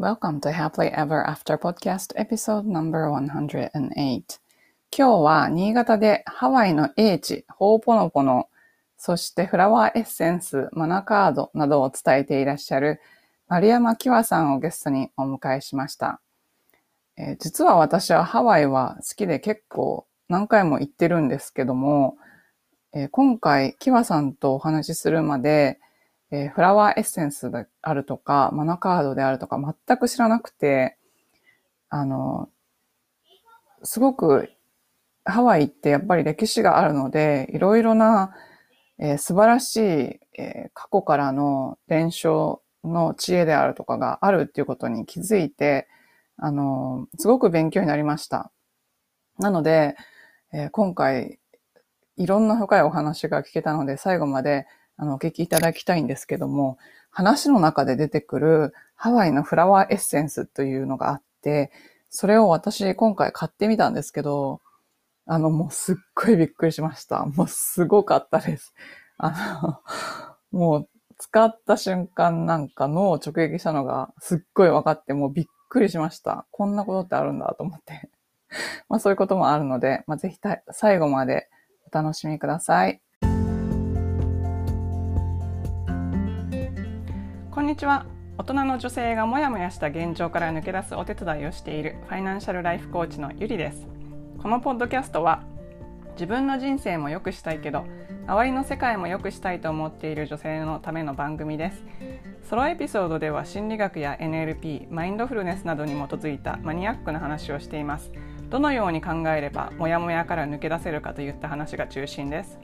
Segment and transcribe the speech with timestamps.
[0.00, 4.22] Welcome to Happily Ever After Podcast Episode No.108 今
[4.90, 8.48] 日は新潟でハワイの英知、ホーポノポノ、
[8.96, 13.02] そしてフラワーエッセンス、マナカードなどを伝えていらっしゃる
[13.46, 16.22] 丸山キワさんをゲストにお迎えしました。
[17.18, 22.16] えー、実は私はハワイは好きで結構何回も行ってるんですけども、
[22.94, 25.78] えー、今回キワさんとお話しするまで
[26.32, 30.96] えー、フラワーエッセンスであるとか、マナカードであるとか、全く知らなくて、
[31.88, 32.48] あの、
[33.82, 34.50] すごく
[35.24, 38.34] ハワイってやっぱり歴史があるので、いろいろな、
[38.98, 39.80] えー、素晴らしい、
[40.38, 45.88] えー、過去からの伝承の知恵であるとかがあるっていうことに気づいて、
[46.36, 48.50] あの、すごく勉強になりました。
[49.38, 49.96] なので、
[50.52, 51.38] えー、今回、
[52.16, 54.66] いろんな深いお話が聞けたので、最後まで
[55.00, 56.76] あの、お聞きいただきたいんですけども、
[57.10, 61.72] 話の中で出てくるハワイのフラワーエッセンスというのがあって、
[62.10, 64.60] それを私今回買ってみたんですけど、
[65.24, 67.24] あの、もうすっごいびっくりしました。
[67.24, 68.74] もうすごかったです。
[69.16, 69.80] あ
[70.52, 76.46] の、もう使った瞬間なんかの直撃したのがすっごい分かって、もうびっくりしました。
[76.50, 78.10] こんなことってあるんだと思って。
[78.90, 80.38] まあそういうこともあるので、まあぜひ
[80.72, 81.48] 最後まで
[81.90, 83.00] お楽しみください。
[87.70, 88.04] にちは。
[88.36, 93.86] 大人の女性がモヤモヤした現状から抜け出すお手伝いをしているファイナンシャルライフコーチのゆりです。
[94.42, 95.44] このポッドキャストは
[96.14, 97.84] 自分の人生も良くしたいけど
[98.26, 101.84] 周りの世界も良くしたいと思っている女性のための番組です。
[102.48, 108.10] ソロエピソードでは心理学や NLP マインドフルネスなどに基づいたマニアックな話をしています。
[108.48, 112.58] どのように考えればモヤモヤから抜け出せるかといった話が中心です。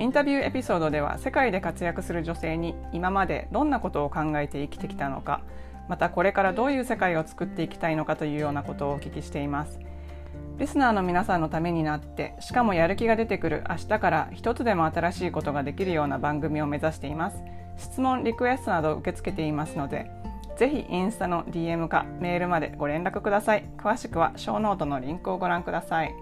[0.00, 5.42] インタビューエピソードでは世界で活躍する女性に今までどんなことを考えて生きてきたのか
[5.88, 9.78] またこれからどういう世界を作っていきたいのかというようなことをお聞きしています。
[10.56, 17.42] リスナーの皆さんのためになってしかもやる気が出てくる明日から一つでも新しいことができるような番組を目指しています。
[17.76, 20.10] 質問リクエストなど受け付けていますので
[20.56, 23.64] ぜひインスタの DM かメールまでご連絡ください。
[23.76, 26.14] 詳しくはショーノートのリンクをご覧ください。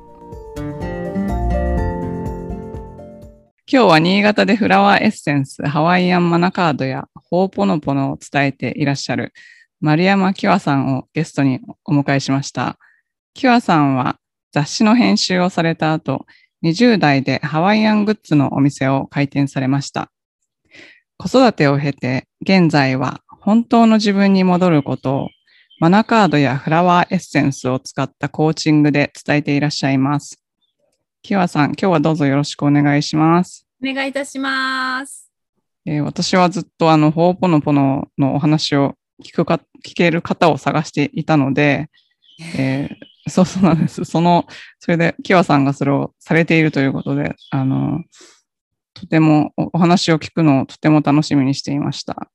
[3.71, 9.35] 今日は新潟でフラワーエッセンス、ハワイアンマナカードやホーポノポノを伝えていらっしゃる
[9.83, 12.79] 丸山キワさんをゲストにお迎えしました。
[13.35, 14.17] キワさんは
[14.53, 16.25] 雑誌の編集をされた後、
[16.65, 20.11] 20代でハワイアングッズのお店を開店されました。
[21.19, 25.29] 子育てを経て、現在は本当の自分に戻ることを
[25.79, 30.43] マナカードやフラワーエッセンスを使ったコーチングで伝えていらっしゃいます。
[31.23, 33.67] キワさん、今日はどうぞよろしくお願いします。
[33.83, 35.31] お願いいたします。
[35.85, 41.91] えー、私はずっとあの、ほーぽのぽののお話を聞くか、聞ける方を探していたので、
[42.57, 44.05] えー、 そうそうなんです。
[44.05, 44.47] その、
[44.79, 48.05] それで、キワさんがそれをされているということで、あの、
[48.95, 52.31] とてもお話を聞くのをとても楽しみにしていました。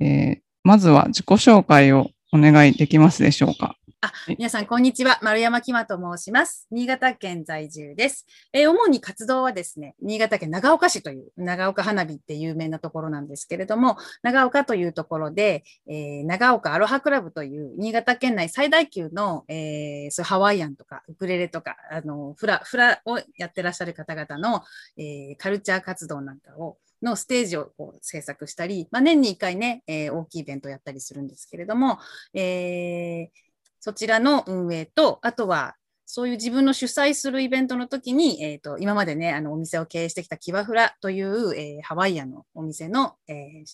[0.00, 3.76] えー、まずは自己紹介をお願いできますでしょうか。
[4.04, 5.18] あ、皆さん、こんにちは。
[5.22, 6.66] 丸山きまと申します。
[6.70, 8.26] 新潟県在住です。
[8.52, 24.64] えー、主に活動はですね、新潟県長岡市という長岡花火って有名なところなんですけれども、長岡というところで、えー、長岡アロハクラブという新潟県内最大級の、えー、そうハワイアンとかウクレレとか、あの、フラ、フラをやってらっしゃる方々の、
[24.98, 31.98] えー、カルチャー活動なんかをのステージをこう制作したり、まあ、年に1回ね、えー、大きいイベントをやったりするんですけれども、
[32.32, 33.43] えー、
[33.84, 43.64] そちらの運営と、あとは、そういう自分の主催するイベントの時に、えっ、ー、と、今までね、あの、お店を経営してきたキワフラという、えー、ハワイアンのお店の、えー、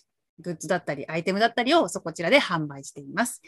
[0.40, 3.40] グッズだったり、アイテムだったりをそこちらで販売しています。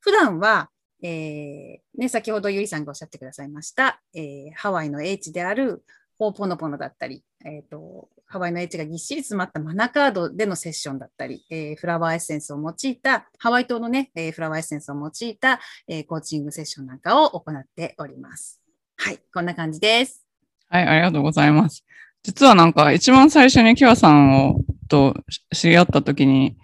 [0.00, 0.70] 普段は、
[1.02, 5.84] えー、ね、先ほどゆりさんがおっしゃってくださいました、えー、ハワイの英知である
[6.18, 18.60] ホーポノポノだったり、えっ、ー、と、ハワイのエッジがぎっしり詰まったマナカードでのセッションだったり、えー、フラワーエッセンスを用いた、ハワイ島のね、えー、フラワーエッセンスを用いた、えー、コーチングセッションなんかを行っております。
[18.96, 20.26] はい、こんな感じです。
[20.68, 21.84] はい、ありがとうございます。
[22.22, 24.56] 実はなんか一番最初にキワさんを
[24.88, 25.14] と
[25.54, 26.56] 知り合った時に、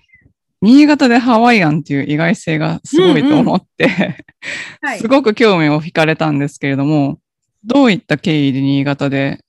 [0.60, 4.25] 新潟でハワイアンっていう意外性がすごいと思って
[4.98, 7.19] すごく興味を惹かれたんですけれども、
[7.64, 9.44] どういった経緯で新潟で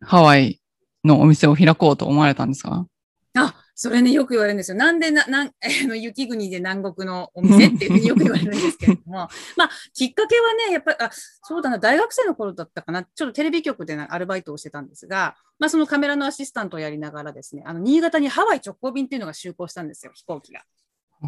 [0.00, 0.60] ハワイ
[1.04, 2.86] のお店を開こうと思われたんですか？
[3.34, 4.76] あ、それね、よく言われるんですよ。
[4.76, 5.52] なんでな、なん、 あ
[5.86, 11.10] の、雪国で南国のお店っていうふうによく言われるんですけれども、 まあ、きっかけはね、やっぱり、あ、
[11.42, 20.62] そうだな、大学生の頃だったかな、ちょっとテレビ局でアルバイトをしてたんですが、まあ、そのカメラのアシスタントをやりながらですね、あの、新潟にハワイ直行便っていうのが就航したんですよ、飛行機が。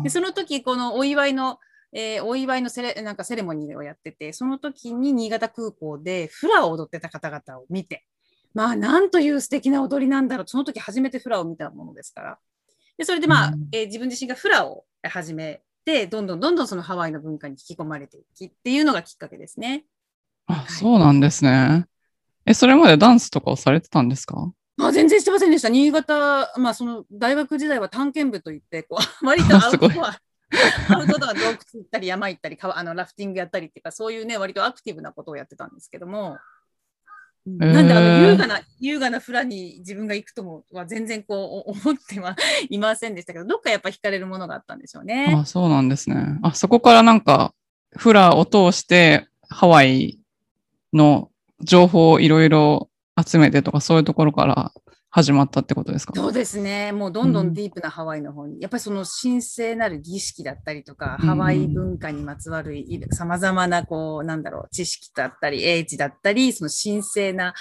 [0.02, 1.58] で、その時、このお祝いの、
[1.96, 8.04] えーお祝いのセレなんかセレモニーをやってて、その時に新潟空港でフラを踊ってた方々を見て、
[8.52, 10.46] まあ、なんという素敵な踊りなんだろう。
[10.46, 12.38] その時初めてフラを見たものですから。
[12.98, 19.84] で、それでまあ、うんえー自分自身がフラを始めて、どんどんどんどんそのハワイの文化に引き込まれていきっていうのがきっかけですね。
[20.46, 21.86] あ、そうなんですね。
[22.46, 24.52] え、それまでダンスとかをされてたんですか？
[24.80, 25.68] あ全然してませんでした。
[25.68, 30.18] 新潟、まあその大学時代は探検部といって、こう割と アウトドア、
[30.88, 42.36] アウトドア洞窟行ったり山行ったり川あのラフティングやったりっていうか、そういうね、割とアクティブなことをやってたんですけども、ーなんであの優雅な、優雅なフラに自分が行くともは全然こう思っては
[42.70, 45.34] いませんでしたけど、どっかやっぱ惹かれるものがあったんでしょうね。
[45.36, 46.38] あ、そうなんですね。
[46.42, 47.54] あ、そこからなんか、
[47.96, 50.18] フラを通してハワイ
[50.92, 51.30] の
[51.60, 52.90] 情報をいろいろ
[53.24, 54.72] 集めてとか、そういうところから
[55.14, 56.12] 始まったってことですか？
[56.16, 56.90] そうですね。
[56.90, 57.46] もうどんどうん。
[57.50, 67.54] んディープなハワイの方に、やっぱりその神聖なる儀式だったりとか、うんハワイ文化にまつわるさまざまな、こう、なんだろう、知識だったり、英知だったり、その神聖な、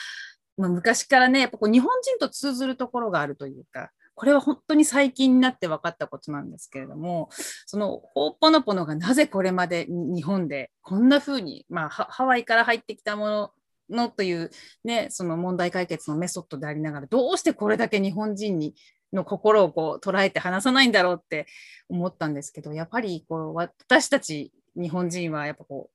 [0.58, 7.30] まあ、昔からね、やっぱこう日本人と通ずるところがあるというか、これは本当に最近になって分かったことなんですけれども、
[7.68, 13.52] そのホーポノポノがなぜこれまで日本でこんな風に、まあ、ハハワイから入ってきたもの
[13.90, 14.50] のという
[14.84, 18.76] ね、その問題解決のメソッドでありながら、どうしてこれだけ日本人に
[19.12, 21.46] の心をこう捉えて話さないんだろうって
[21.88, 25.94] 思ったんですけど、やっぱりこう私たち日本人はやっぱこう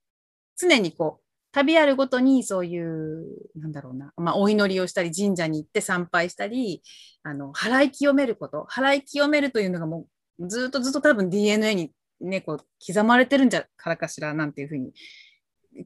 [0.56, 3.26] 常にこう旅あるごとにそういう
[3.56, 6.82] なんだろうな、まあ、お祈りをしたり神社に行って参拝したり
[7.22, 10.06] あの払い清めること払い清めるというのがも
[10.38, 14.92] うずっとずっと多分 DNA に、ね、こう刻まれてるんじゃからかしらなんていうふうに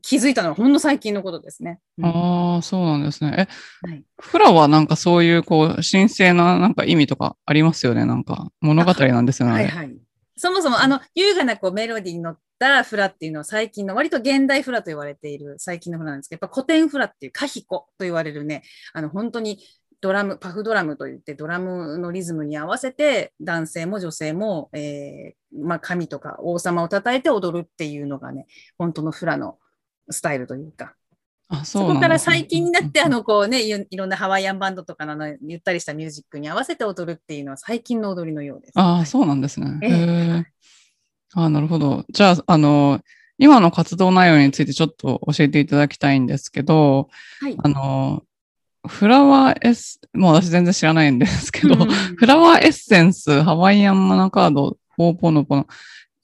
[0.00, 1.80] 気づいたのはほんの最近のことですね。
[1.98, 3.48] うんああ、そうなんですね。
[3.84, 8.04] え、はいフラはなんかそういうこう神聖ななんか意味とかありますよね？
[8.04, 9.54] なんか物語なんですよね。
[9.54, 9.96] はいはい。
[10.36, 18.62] そもそもあの優雅なこうメロディーに乗ったフラっていうのは最近の割と現代フラと言われている最近のフラなんですけど、やっぱ古典フラっていうカヒコと言われるね、
[18.92, 19.58] あの本当に
[20.00, 28.46] ドラム、パフドラムといってドラムのリズムに合わせて男性も女性も、えーまあ、神とか王様を称えて踊るっていうのがね、
[28.78, 29.58] 本当のフラの
[30.12, 30.94] スタイルというか、
[31.48, 38.72] あ、そそうなんですねこから最近になって、あの、こうね、いろんなハワイアンバンドとかのゆったりしたミュージックに合わせて踊るっていうのは最近の踊りのようです。
[38.76, 39.78] ああ、そうなんですね。
[39.82, 39.94] ええへ
[40.40, 40.44] え。
[41.34, 42.04] ああ、なるほど。
[42.10, 43.00] じゃあ、あの、
[43.38, 47.08] 今の活動内容についてちょっと教えていただきたいんですけど、
[47.40, 47.56] はい。
[47.62, 48.22] あの、
[48.86, 55.66] フラワーエッス、もう私全然知らないんですけど、うんフラワーエッセンス、ハワイアンマナカード、ポーポノポノ。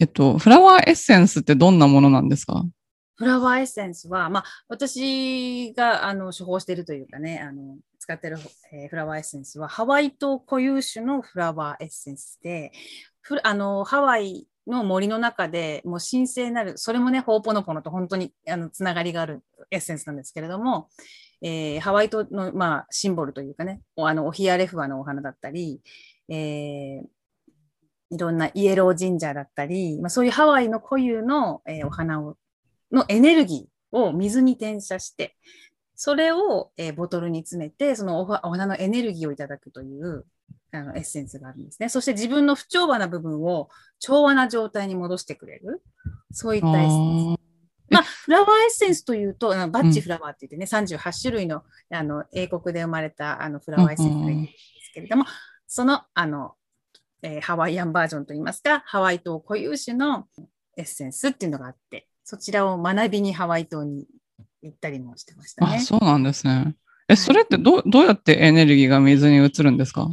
[0.00, 2.64] えっと、フラワーエッセンスってどんなものなんですか？
[3.18, 8.38] フラワーエッセンスは、まあ、私があの処方しているというかね、あの使っている、
[8.72, 12.70] えーフラワーエッセンスは、ハワイ島固有種のフラワーエッセンスで、
[13.20, 19.42] ふあのハワイの森の中でもう神聖なる、それもね、ホーポノポノと本当にあのつながりがある
[19.72, 20.88] エッセンスなんですけれども、
[21.42, 25.80] えーハワイ島の、まあ、シンボルというかね、あのオヒアレフアのお花だったり、
[26.28, 27.06] えー
[28.10, 32.36] いろんなイエロー神社だったり、まあ、そういうハワイの固有の、えーお花を
[32.92, 35.36] のエネルギーを水に転写して、
[35.94, 40.24] それを、えーボトルに詰めて、そのお花のエネルギーをいただくという
[40.70, 41.88] あのエッセンスがあるんですね。
[41.88, 43.68] そして自分の不調和な部分を
[43.98, 45.82] 調和な状態に戻してくれる、
[46.32, 47.38] そういったエッセンス。
[47.90, 55.24] まあ、フラワーエッセンスというと、あのバッチフラワーって言ってね、38種類のあの英国で生まれたあのフラワーエッセンスがいるんですけれども、
[55.66, 56.54] そのあの、
[57.22, 60.26] えーハワイアンバージョンといいますか、ハワイ島固有種の
[60.76, 64.04] エッセンスっていうのがあって、そちらを学びにハワイ島に
[64.60, 65.80] 行ったりもしてましたあ、ね。
[65.80, 66.76] そうなんですね。
[67.08, 70.10] え、それってどうどうやってエネルギーが水に移るんですか？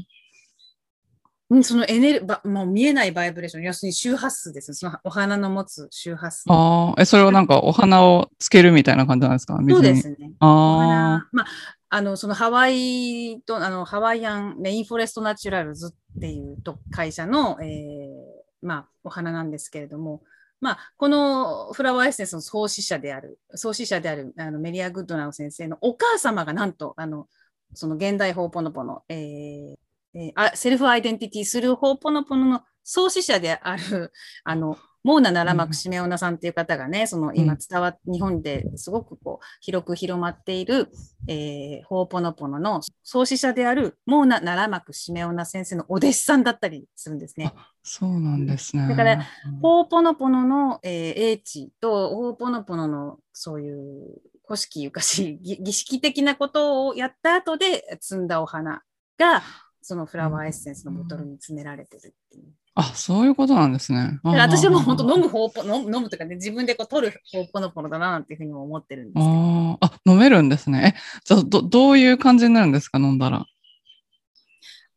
[1.50, 4.76] うん、そのエネルばもう見えないバイブレーション、要するに周波数ですね。
[4.76, 6.46] そのお花の持つ周波数。
[6.48, 9.58] ああ、え、それをなんかお花をつけるみたいな感じなんですか？
[9.58, 9.74] 水に。
[9.76, 10.32] そうですね。
[10.40, 11.46] おあ花、まあ、
[11.90, 20.22] あの、そのハワイと、あの、 Hawaiian Rainforest Naturals っていうと会社の、えーまあ、お花なんですけれども、
[20.66, 27.30] まあ、このフラワーエッセンスの創始者である、創始者であるあのメリア・グッドナウ先生のお母様がなんと、あの、
[27.76, 29.76] その現代ホーポノポノ、えー
[30.16, 34.12] えー Self Identity through ホーポノポノの創始者である、
[34.44, 40.90] あの、モーナ・ナラマクシメオナさんっていう方がね、その今伝わっ、日本ですごくこう広く広まっている、
[41.28, 47.54] えー、ホーポノポノの創始者であるモーナ・ナラマクシメオナ先生のお弟子さんだったりするんですね。
[47.84, 48.88] そうなんですね。
[48.88, 49.24] だから
[49.62, 58.82] ホーポノポノの、えー英知とホーポノポノのそういう古式ゆかしい儀儀式的なことをやった後で摘んだお花
[59.20, 59.44] が
[59.84, 62.46] そのフラワーエッセンスのボトルに詰められてるっていう。
[62.76, 64.20] あ、そういうことなんですね。
[64.24, 65.26] で私はもう本当飲む。
[65.26, 69.78] む方法、飲む飲むとかね、自分でこう取る方法のポノだななんていうふうにも思ってるんですけど。
[69.82, 70.96] あ飲めるんですね。
[70.98, 73.46] え、じゃあ、ど、どういう感じになるんですか飲んだら。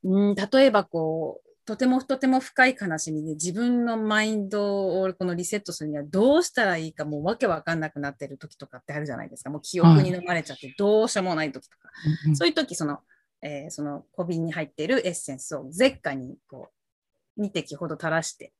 [0.04, 9.50] うん、例えばこう、とてもとても深い悲しみで自分のマインドをこのリセットするにはどうしたらいいかもうわけわかんなくなってる時とかってあるじゃないですか。
[9.50, 11.90] もう記憶に飲まれちゃってどうしようもない時とか。
[12.24, 13.00] うんうんそういう時その、
[13.42, 16.77] えーその小瓶に入っているエッセンスをゼッカにこう
[17.38, 18.52] 2滴ほど垂らして、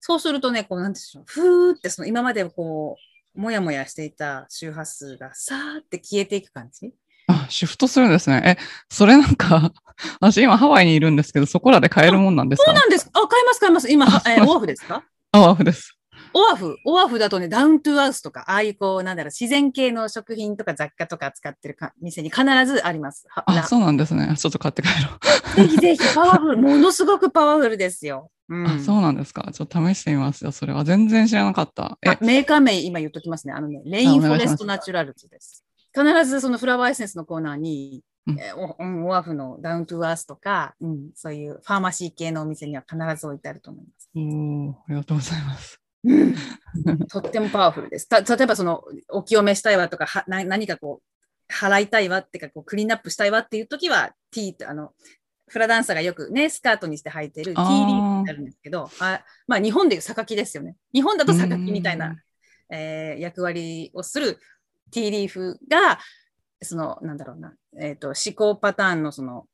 [0.00, 2.96] そうするとね、こうなんでしょう、ふーってその今までこ
[3.36, 6.92] う、もやもやしていた周波数がさーって消えていく感じ。
[7.28, 8.56] あ、シフトするんですね。
[8.58, 9.72] え、それなんか、
[10.20, 12.66] 私今ハワイにいるんですけど、そこらで買えるもんなんですか？
[12.66, 13.10] そうなんです。
[13.12, 13.90] あ、買います買います。
[13.92, 15.04] 今、あえーオアフですか？
[15.32, 15.97] あ、ワーフです。
[16.34, 23.26] オアフ、オアフだとね、ダウントゥーアウスとか、ああいうこう、なんだろう、自然系の食品とか雑貨とか扱ってるか店に必ずあります。
[23.28, 24.34] はあ、なそうなんですね。
[24.36, 25.10] ちょっと買って帰ろ
[25.54, 25.56] う。
[25.56, 28.30] ぜひぜひ、パワフル、ものすごくパワフルですよ。
[28.48, 29.50] うん、あ、そうなんですか。
[29.52, 30.52] ちょっと試してみますよ。
[30.52, 31.98] それは全然知らなかった。
[32.20, 33.52] メーカー名今言っときますね。
[33.52, 35.64] あのね、 Rainforest Naturals です。
[35.94, 38.38] 必ずそのフラワーエッセンスのコーナーに、うん
[39.06, 44.10] オアフの Down to Earth とか、うん、そういうファーマシー系のお店には必ず置いてあると思います。
[44.14, 45.80] おーありがとうございます。
[46.04, 46.34] う ん
[47.08, 48.08] とってもパワフルです。
[48.08, 54.92] た例えばそのお清めしたいわとかはな何かこう払いたいわってかこうクリーンアップしたいわっていう時は T ってあの
[55.48, 60.76] フラダンサーがよくねスカートにして履いてる T リあーーフってあるんですけどあまあ日本でいう榊ですよね。
[60.92, 62.22] 日本だと榊みたいうんな、
[62.70, 64.38] えー役割をする
[64.90, 65.98] T リーフが
[66.62, 69.46] そのなんだろうな、えー、と思考パターンのその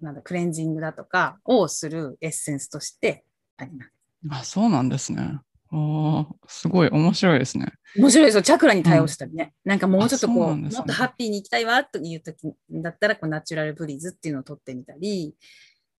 [0.00, 3.24] なんだクレンジングだとかをするエッセンスとして
[3.56, 3.93] あります。
[4.30, 5.38] あ、そうなんですね。
[5.72, 7.72] おーすごい面白いですね。
[7.96, 8.42] 面白いですよ。
[8.42, 9.52] チャクラに対応したりね。
[9.64, 15.34] なんかもうちょっとこう、ねもっとハッピーに行きたいわという時だったら、こうナチュラルブリーズっていうのを取ってみたり、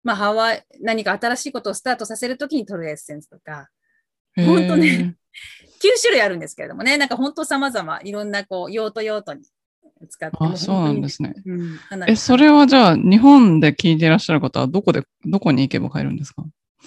[0.03, 3.70] まあ、ハワイ、何か新しいことをスタートさせるときに取るエッセンスとか、
[4.36, 5.13] ほんとねへー
[5.86, 9.44] 9種類あるんですけれどもね、なんか本当様々、いろんなこう、用途用途に
[10.10, 10.38] 使って。
[10.39, 11.34] もあ、そうなんですね。
[11.36, 11.50] す。
[11.50, 16.46] うん、え、それはじゃあ、日本で聞いていらっしゃる方は、どこで、どこに行けば買えるんですか？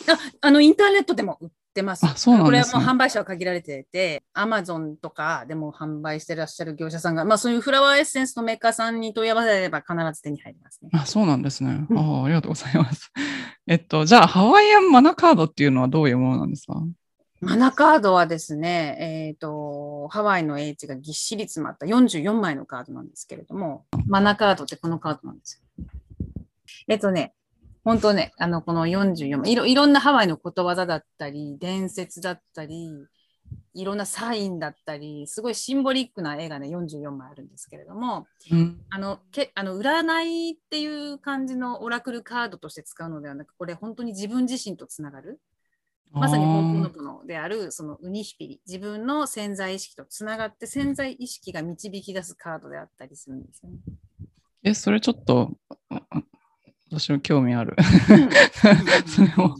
[0.09, 2.04] ああの、インターネットでも売ってます。
[2.07, 10.90] あそうなんですねこれはもう販売者は限られてて、アマゾンとかでも販売してらっしゃる業者さんが、まあそういうフラワーエッセンスのメーカーさんに問い合わせれば必ず手に入りますね。
[10.92, 11.87] あ、そうなんですね。
[11.90, 13.12] うんああありがとうございます。
[13.66, 16.83] えっと、じゃあ、ハワイアンマナカードっていうのはどういうものなんですか？
[17.40, 18.97] マナカードはですね、
[19.28, 25.87] えっ、と、ハワイの英知がぎっしり詰まった44枚のカードなんですけれども、マナカードってこのカードなんですよ。
[26.88, 27.35] えっとね、
[27.88, 33.07] 本当ね、あの、この44枚いろ、いろんなハワイのことわざだったり、伝説だったり、
[33.73, 38.85] いろんなサインだったり、すごいシンボリックな絵がね、44枚あるんですけれども、うん。
[38.90, 40.04] あの、けあの占
[40.50, 45.40] いっていう感じのオラクルカードとして使うのではなく、これ本当に自分自身とつながる。
[46.11, 53.78] まさにホーポノポノであるそのウニヒピリ、自分の潜在意識とつながって潜在意識が導き出すカードであったりするんですよね。
[54.62, 55.57] え、それちょっと、
[56.90, 57.76] 私も興味ある。
[58.11, 58.28] うん
[59.07, 59.57] それも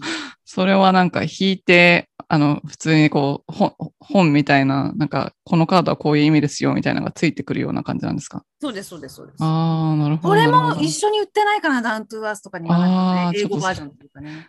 [0.51, 8.43] それはなんか引いて、あの、普通にこう、本本みたいな、なんか、このカードはこういう意味ですよ、みたいなのがついてくるような感じなんですか？
[8.61, 9.37] そうです、そうです、そうです。
[9.45, 10.29] ああ、なるほど。
[10.31, 14.49] これも一緒に売ってないかな、ダウントゥーアースとかにはなくて、英語バージョンというかね。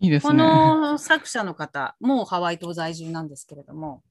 [0.00, 0.34] いいですね。
[0.34, 4.02] の作者の方、もうハワイ島在住なんですけれども、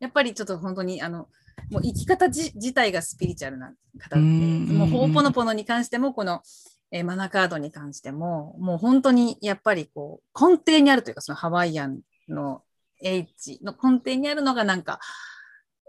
[0.00, 1.28] やっぱりちょっと本当にあの
[1.70, 6.42] もう生き方じ自体がスピリチュアルな方で、うんもうホーポノポノに関しても、この、
[6.90, 12.62] えーマナカードに関しても、もう本当にやっぱりこう根底にあるというか、そのハワイアンの
[13.02, 15.00] H の根底にあるのがなんか、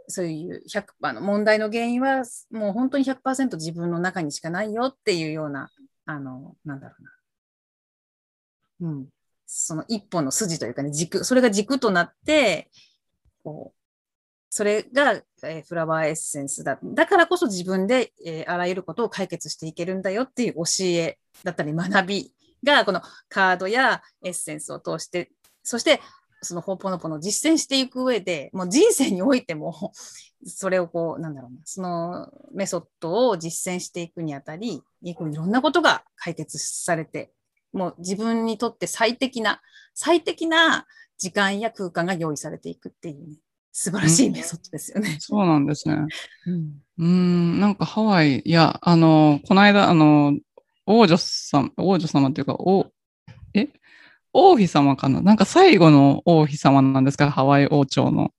[0.08, 5.70] そういう100%の問題の原因は、もう本当に100%自分の中にしかないよっていうような、
[6.06, 6.96] あの、なんだろ
[8.82, 8.90] うな。
[8.92, 9.08] うん。
[9.46, 12.70] その一本の筋というかね、軸、それが軸となって、
[13.44, 13.75] こう、
[14.56, 16.80] それが、えフラワーエッセンスだ。
[16.82, 22.34] だからこそ自分で、えあらゆることを解決していけるんだよっていう教えだったり学び
[22.64, 25.30] が、このカードやエッセンスを通して、
[25.62, 26.00] そして、
[26.42, 29.92] そのホーポノポノを実践していく上で、もう人生においても、
[30.46, 37.34] それをこう、なんだろうな、そのメソッドを実践していくにあたり、いろんなことが解決されて、
[37.74, 39.60] もう自分にとって最適な、
[39.94, 43.36] 最適な時間や空間が用意されていくっていうね、
[43.78, 45.18] 素晴らしいメソッドですよね。
[45.20, 45.96] そうなんですね。
[46.98, 50.34] うーん、なんかハワイ、いや、あの、この間、あの、
[50.86, 52.88] 王女様、王女様っていうか、お、
[53.54, 53.68] え？
[54.32, 55.22] 王妃様かな？
[55.22, 57.30] なんか最後の王妃様なんですか？
[57.32, 58.32] ハワイ王朝の。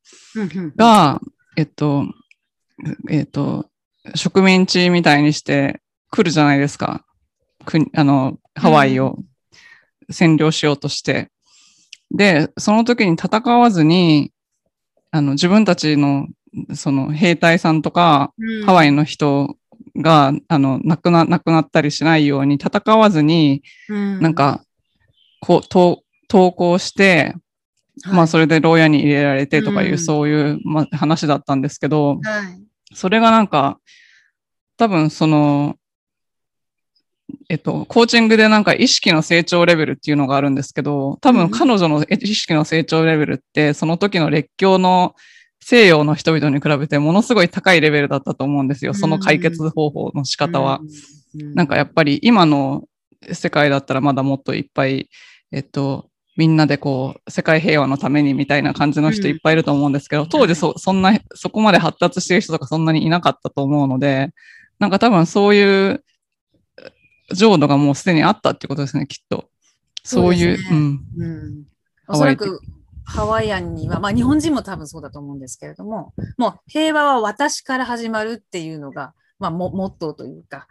[0.74, 1.20] が、
[1.58, 2.06] えっと、
[3.10, 3.68] えっと、
[4.14, 7.04] 植民地みたいにして来るじゃないですか。
[7.66, 9.18] 国あの、ハワイを。
[10.10, 11.30] 占領しようとして、
[12.10, 14.32] で、その時に戦わずに、
[15.16, 16.28] あの、自分たちの、
[16.74, 18.32] その兵隊さんとか、
[18.66, 19.56] ハワイの人
[19.96, 24.20] が、あの、亡くな、亡くなったりしないように戦わずに、うん。
[24.20, 24.62] なん、か、
[25.40, 27.34] こう、投投稿して、
[28.06, 29.98] まあ、それ、れで牢屋に入れられてとかいう、うん。
[29.98, 32.62] そういう、まあ、話だったんですけど、はい。
[32.94, 33.78] それがなんか、
[34.76, 35.76] 多分その、
[37.48, 45.14] えっと、コーチングでなんか意識の成長レベルっていうのがあるんですけど、多分彼女の意識の成長レベルって、その時の列強の
[45.60, 48.94] 西洋の人々に比べてものすごい高いレベルだったと思うんですよ。
[48.94, 50.80] その解決方法の仕方は。
[51.40, 52.84] うん、なんかやっぱり今の
[53.32, 55.08] 世界だったらまだもっといっぱい、
[55.50, 64.30] えっと、みんなでこう、世界平和のためにみたいな感じの人うんいっぱいいると思うんですけど、当時そ、そんな、そこまで発達してる人とかそんなにいなかったと思うので、
[64.78, 66.04] なんか多分そういう
[67.32, 69.48] 浄土がもうすでにあったってことですね、きっと。
[70.04, 71.04] そういう、そうねうん。
[71.16, 71.64] うん、
[72.08, 72.60] おそらく
[73.04, 80.66] ハワイアンには、まあ日本人も多分そうだと思うんですけれども、もう平和は私から始まるっていうのが、まあモモットーというか、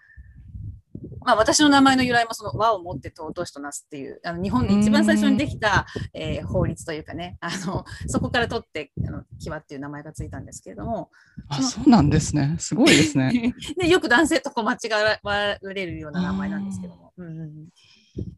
[1.21, 11.09] まあ私の名前の由来もその和をもって尊しとなすっていう、あの日本で一番最初にできた、えー法律というかね、あの、 そこから取って、あの、キワっていう名前がついたんですけれども、
[11.49, 12.55] あ、そうなんですね。
[12.59, 13.53] すごいですね。
[13.77, 17.69] でよく男性とこう間違われるような名前なんですけども、うん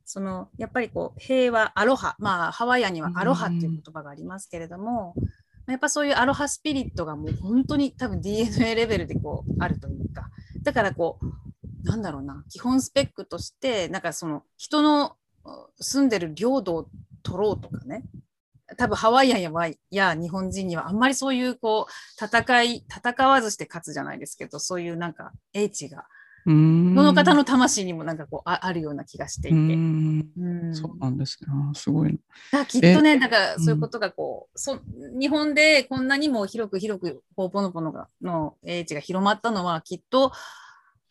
[0.05, 2.15] そのやっぱりこう平和アロハ。
[2.19, 5.13] まあハワイアンにはアロハっていう言葉がありますけれども、
[5.67, 10.29] やっぱそういうアロハスピリットがもう本当に多分 DNA レベルでこうあるというか。
[10.63, 11.47] だからこう
[11.84, 15.15] なんだろうな基本スペックとしてなんかその人の
[15.79, 16.89] 住んでる領土を
[17.24, 18.03] 取ろうとかね
[18.75, 19.51] 多分ハワイアンや
[19.91, 26.05] や日本人にはあんまりそういうこう戦い戦わずして勝つじゃないですけどそういうなんか英知が。
[26.48, 29.57] この方の魂にもなんかこうああるような気がしていて。
[29.57, 31.48] うそうなんですね。
[31.51, 32.17] あすごい
[32.53, 32.60] な。
[32.60, 34.79] だきっとね、だからそういうことがこう、そ
[35.19, 40.32] 日本でこんなにも広く広くポーポノポノがの英知が広まったのはきっと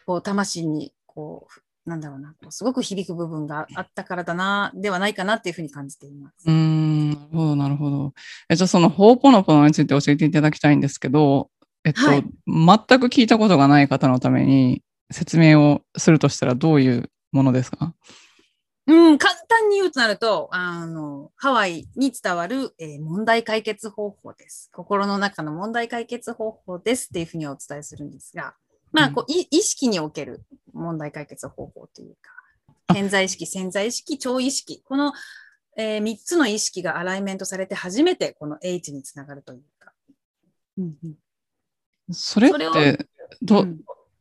[0.07, 1.47] こう魂にこ
[1.87, 6.45] うなんだろうなこうすごく響く部分があったからだなではないかなっていうふうに感じています。
[6.47, 8.13] うーん、なるほど、なるほど。
[8.49, 11.51] えじゃあ、そのホーポノポノについて教えていただきたいんですけど、
[11.85, 17.95] えっと、はい全く聞いたことがない方のために説明をするとしたらどういうものですか？
[18.89, 24.71] うん、簡単に言うとなると、あの、ハワイに伝わる、えー問題解決方法です。
[24.73, 28.55] 心の中の問題解決方法ですっていうふうにはお伝えするんですが、
[28.93, 29.15] まあ、うん。
[29.15, 32.31] こう、い意識における問題解決方法というか、
[32.89, 32.95] あ。
[32.95, 35.13] 潜在意識、潜在意識、超意識、この、
[35.77, 39.93] え3つの意識がアライメントされて初めてこの H につながるというか。
[40.79, 41.17] うんうん。
[42.13, 43.07] それって
[43.43, 43.81] ど、うん。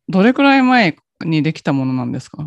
[0.09, 2.45] どれくらい前にできたものなんですか？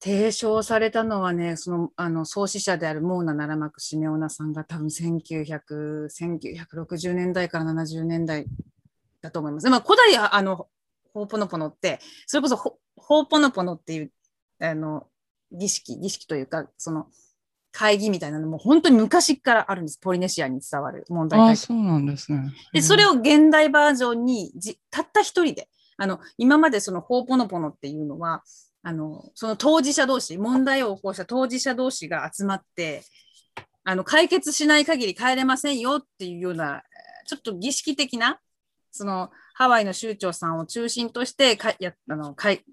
[0.00, 8.46] 提唱されたのはね、その、あの、創始者であるモーナ・ナラマク・シメオナさんが多分1900、1960年代から70年代
[9.22, 9.70] だと思います。
[9.70, 10.68] まあ、古代、あの、
[11.14, 14.12] ホーポノポノって、それこそホ、ホーポノポノっていう、
[14.60, 15.06] あの、
[15.52, 17.06] 儀式、儀式というか、その、
[17.72, 19.98] 会議みたいなのも本当に昔からあるんです。
[19.98, 22.52] ポリネシアに伝わる問題あそうなんですね。
[22.72, 28.42] で、それを、を現代バージョンにじ、たった一人で、あの、今までその、ホーポノポノっていうのは、
[28.82, 33.04] あの、その当事者同士、問題を起こした当事者同士が集まって、
[33.84, 36.82] あの、解決しない限り帰れませんよっていうような、
[37.26, 38.38] ちょっと儀式的な、
[38.92, 42.64] その、ハワイの州長さんを中心としてか、や、あの、解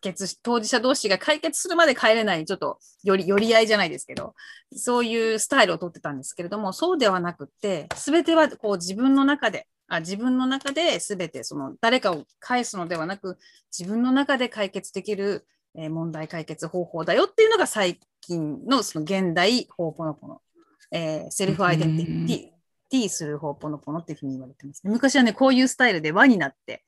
[0.00, 4.34] 決、当事者同士が解決するまで帰れない、ちょっと、より、寄り合いじゃないですけど、
[4.72, 13.38] そういうスタイルをとってたんですけれども、そうではなくて、すべてはこう自分の中で、あ自分の中ですべてその誰かを返すのではなく、
[13.76, 20.40] 自分の中で解決できる、問題解決方法だよっていうのが最近のその現代ホーポノポノ、
[20.90, 22.57] えーセルフアイデンティティ、
[22.88, 24.82] ティーするホーポノポノっていうふうに言われてます。
[24.84, 26.84] 昔はね、こういうスタイルで輪になって、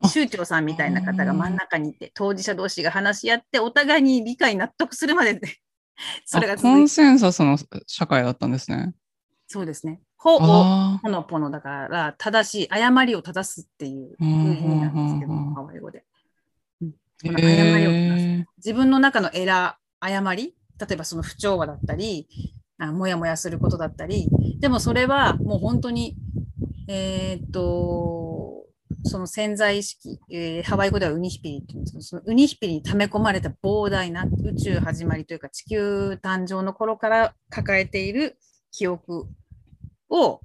[0.00, 5.40] あ州長さんみたいな方が真ん中にいて、当事者同士が話し合って、お互いに理解納得するまで、
[6.24, 8.94] それがあコンセンサスの社会だったんですね。
[9.46, 10.00] そうですね。
[10.16, 16.04] ほをあポノポノだから、正しい、誤りを正すっていう意味なんですけどハワイ語で。
[16.80, 22.28] うん誤りを正すへ自分の中のエラー、誤り、例えばその不調和だったり、
[22.80, 26.16] あもやもやすることだったり、でもそれはもう本当に、
[26.88, 28.64] えーっと、
[29.04, 38.38] その潜在意識、えーハワイ語ではウニヒピリって言うんですけど、そのウニヒピリに溜め込まれた膨大な宇宙始まりというか地球誕生の頃から抱えている
[38.72, 39.26] 記憶
[40.08, 40.40] を、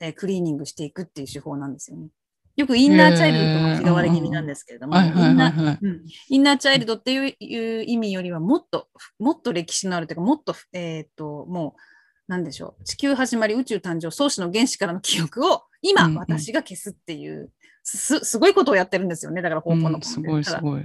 [0.00, 2.08] えークリーニングしていくっていう手法なんですよね。
[2.56, 8.88] よくインナーチャイルドとも嫌われ気味なんですけれども、インナーチャイルドっていう意味よりはもっと、
[9.18, 11.80] もっと歴史のあるというか、もっと、えっ、と、もう、
[12.28, 12.84] なんでしょう。
[12.84, 17.50] 地球始まり、宇宙誕生、創始の原子からの記憶を今、うんうん私が消すっていう、
[17.82, 19.42] す、すごいことをやってるんですよね。
[19.42, 20.82] だから、方法の、うんすごいすごい。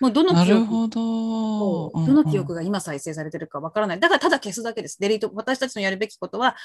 [0.00, 1.90] もうどの記憶ど。
[1.90, 4.00] どの記憶が今再生されてるかわからない。
[4.00, 4.98] だからただ消すだけです。
[4.98, 6.56] デリート、私たちのやるべきことは、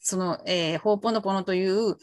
[0.00, 1.96] その、えー、ホーポノポノという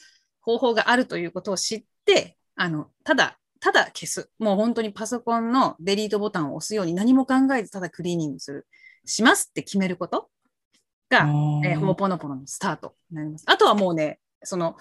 [0.45, 4.29] 方法があるということを知って、あの、ただ、ただ消す。
[4.37, 8.67] もう本当にパソコンのデリートボタンを押すように何も考えずただクリーニングする。
[9.05, 10.29] しますって決めること
[11.09, 13.45] が、うんえー、ホーポノポノのスタートになります。
[13.47, 14.77] あとはもうね、その、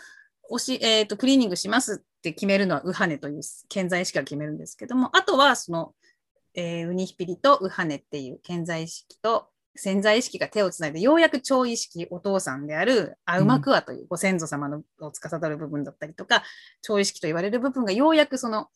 [0.50, 5.94] 押し、えっ、と、クリーニングしますって決めるのはウハネという顕在意識が決めるんですけども、あとはその、
[6.54, 16.44] えーウニヒピリとウハネっていう顕在意識と潜在意識が手をつないで、ようやく超意識、お父さんであるアウマクアというご先祖様のを司る部分だったりとか、
[16.80, 18.68] 超意識と言われる部分がようやくその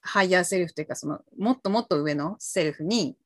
[0.00, 3.16] higher self というか、そのもっともっと上の self に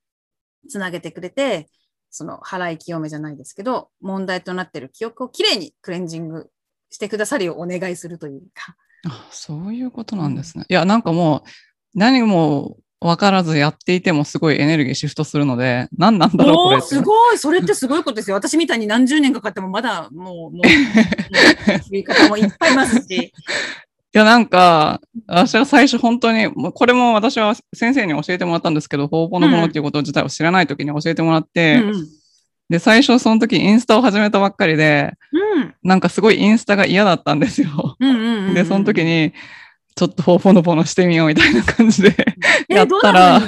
[0.68, 1.68] つなげてくれて、
[2.11, 6.50] その払い清めじゃないですけど、問題となっている記憶をきれいにクレンジング
[6.90, 8.76] してくださるようお願いするというか。
[9.07, 10.64] あそういうことなんですね。
[10.68, 16.81] いや、なんかもう、何も分からずやっていてもすごいエネルギーシフトするので、何なんだろう、これ。
[16.81, 18.37] すごいそれってすごいことですよ。
[18.37, 20.67] 私みたいに何十年かかってもまだもう、もう、もう
[21.97, 23.15] いう方もいっぱいいますし。
[23.15, 23.33] い
[24.13, 32.19] や、なんか、私は最初本当に、これも私は先生に教えてもらったんですけど、ほうぼのものっていうこと自体を知らない時に教えてもらって、うんうん
[32.69, 37.97] で、最初その時インスタを始めたばっかりで、うんなんかすごいインスタが嫌だったんですよ。
[38.55, 39.33] で、その時に、
[39.99, 42.15] ちょっとほうぽのぽのしてみようみたいな感じで、
[42.69, 43.41] えやったら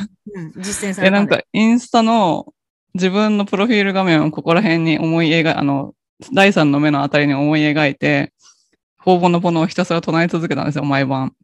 [0.57, 2.53] 実践されえ、たなんんかインスタの
[2.95, 5.95] 自分のプロフィール画面をここら辺に思い描い、あの、
[6.33, 8.33] 第三の目のあたりに思い描いて、
[8.99, 11.35] ほうぼのぽのをひたすら唱え続けたんですよ、毎晩。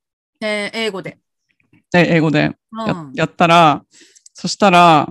[0.41, 1.19] えー英語で？
[1.93, 2.41] で、英語で。
[2.41, 3.85] やうんやったら、
[4.35, 5.09] そしたら、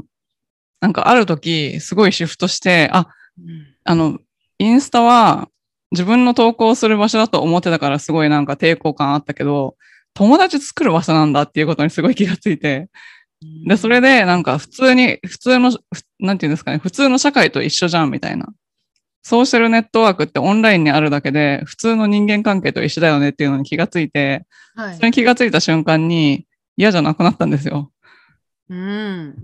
[0.81, 3.07] なんかある時、すごいシフトして、あ、
[3.39, 4.19] うんあの、
[4.59, 5.47] インスタは
[5.95, 9.75] 自分の投稿する場所だと思ってたからすごいなんか抵抗感あったけど、
[10.13, 12.89] 友達作る場所なんだっていうことにすごい気がついて、
[13.67, 15.79] で、それでなんか普通に、普通の、ふ
[16.19, 18.47] なんていうんですかね、普通の社会と一緒じゃんみたいな。
[19.23, 26.45] ソーシャルネットワークってオンラインにあるだけで、普通の人間関係と一緒だよねっていうのに気がついて、はいそれに気がついた瞬間に
[26.77, 27.91] 嫌じゃなくなったんですよ。
[28.69, 29.35] うん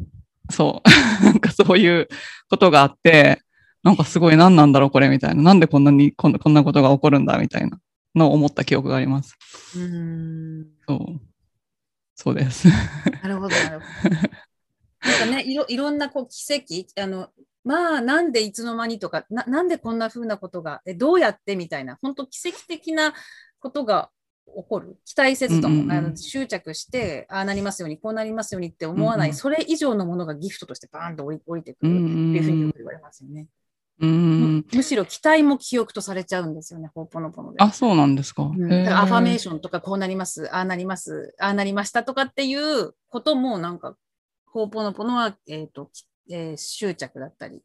[0.50, 0.90] そう。
[1.26, 2.08] なんかそういう
[2.50, 3.42] ことがあって、
[3.84, 5.41] なんかすごい何なんだろうこれみたいな。
[5.41, 7.80] なんでこんなにこんなこんなことが起こるんだみたいな
[8.15, 9.38] のを思った記憶があります。
[9.76, 11.22] うんそう。
[12.15, 12.67] そうです。
[13.24, 14.15] なるほど、なるほど。
[14.15, 17.30] なんかね、いろいろんなこう奇跡、あの、
[17.63, 23.13] まあ、なんでいつの間にとか、ななんでこんな風なことが、えどうやってみたいな、本当奇跡的な
[23.60, 24.12] ことが
[24.46, 25.00] 起こる。
[25.06, 33.48] 期待せずとも、うんうんうんあの執着して、ああなりますように、こうなりますようにって思わない、うんうんそれ以上のものがギフトとしてバーンと降り降りてくるっていうふうによく言われますよね。
[34.02, 34.66] うーん。
[34.74, 37.58] むしろ期待も記憶とされちゃうんですよね、ほぽのぽので。
[37.60, 38.44] あ、そうなんですか。
[38.44, 43.96] うんだからアファメーシションとかこうなります、ああなります、ああなりましたとかっていうこともなんか、
[44.46, 47.62] ほうぽのぽのは、えーときえー執着だったり、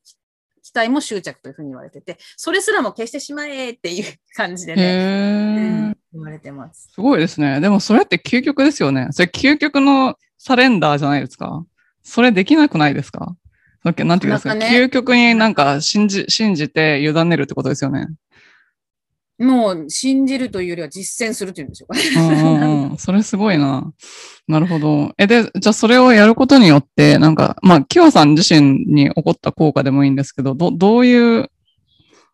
[0.63, 6.91] 期待も執着というふうに言われてて、それすらも消してしまえっていう感じでへね、言われてます。
[6.93, 7.61] すごいですね。
[7.61, 9.09] でもそれって究極ですよね。
[9.13, 11.65] それ究極のサレンダーじゃないですか。
[12.03, 13.37] それできなくないですか？
[14.05, 18.09] なんていうんですか、ね究極になんか信じ、信じて委ねるってことですよね。
[19.39, 22.05] もう信じるというよりは実践するというんでしょうかね。
[22.17, 22.97] うんうんうん。
[22.99, 23.93] それすごいな。
[24.49, 25.13] なるほど。
[25.19, 31.51] え、で、じゃあそれをやることによって、なんか、まあ、キワさん自身に起こった効果でもいいんですけど、ど、どういう、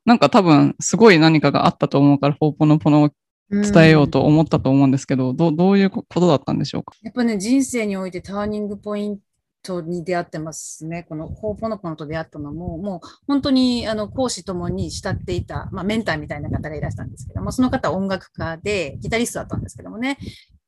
[0.04, 3.10] なんか多分、すごい何かがあったと思うから、ポーポノポノを
[3.50, 6.94] 伝えようと思ったと思うんですけど、どう、どういうことだったんでしょうか？
[7.02, 9.18] やっぱね、人生においてターニングポイン
[9.62, 11.04] とに出会ってますね。
[11.08, 20.18] このホーポノポノと出会ったのも、もう本当にあの講師ともに慕っていた、まあ、メンターみたいな方がいらしたんですけども、その方は音楽家で、ギタリストだったんですけどもね、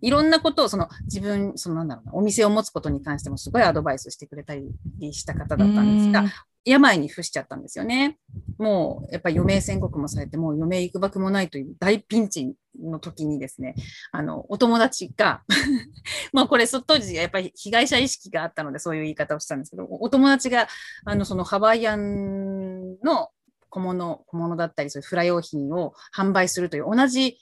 [0.01, 4.71] いろんなことを、その自分、そのなんだろうな、お店を持つことに関してもすごいアドバイスしてくれたり
[5.13, 6.25] した方だったんですが、
[6.65, 8.19] 病に伏しちゃったんですよね。
[8.59, 13.75] もう、やっぱり余命宣告もされて、もう余命いくばくもないという大ピンチの時にですね、
[14.13, 15.43] あの、お友達が、
[16.33, 20.69] まあこれ、当時、やっぱり被害者意識があったので、そういう言い方をしたんですけど、お友達が、
[21.05, 23.31] あの、そのハワイアンの
[23.69, 27.37] 小物、小物だったり、そういうフラ用品を販売するという同じ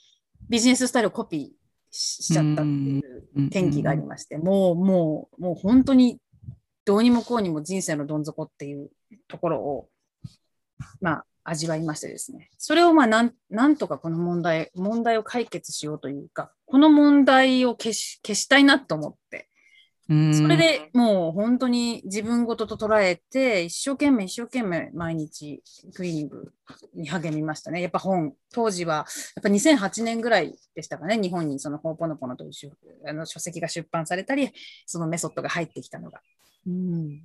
[0.49, 3.03] ビジネススタイルをコピーしちゃったっていう
[3.47, 6.19] 転機がありまして、もう、もう、もう本当に
[6.85, 8.89] どうにもこうにも人生のどん底っていう
[9.27, 9.89] ところを、
[11.01, 12.49] まあ、味わいましてですね。
[12.57, 19.49] それをまあなん、なんとかこの問題、問題を解決しようというか、この問題を消し、消したいなと思って、
[20.09, 25.63] うんそれでもう本当に自分ごとと捉えて、一生懸命一生懸命毎日
[25.95, 26.51] クリーニング
[26.93, 27.81] に励みましたね。
[27.81, 32.69] やっぱ本、当時は、やっぱ2008年ぐらいでしたかね、日本にそのホーポノポノという書
[33.07, 34.51] あの書籍が出版されたり、
[34.85, 36.21] そのメソッドが入ってきたのが。
[36.67, 37.23] うん。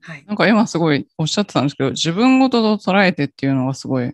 [0.00, 0.24] はい。
[0.26, 4.12] なんか今すごいおっしゃってたんですけど、自分ごとと捉えてっていうのがすごい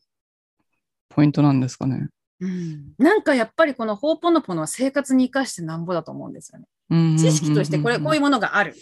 [1.08, 2.08] ポイントなんですかね。
[2.40, 6.66] うん、なんかやっぱりこのホーポノポノは生活に生かしてなんぼだと思うんですよね。
[7.18, 8.74] 知識としてこれ、こういうものがある。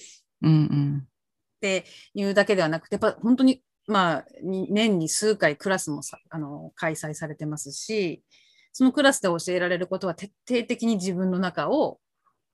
[0.42, 1.06] うんうん
[1.56, 8.22] っていうだけではなくて、やっぱ本当に、まあ、に年に数回クラスもさあの開催されてますし、
[8.72, 12.00] そのクラスで教えられることは徹底的に自分の中を、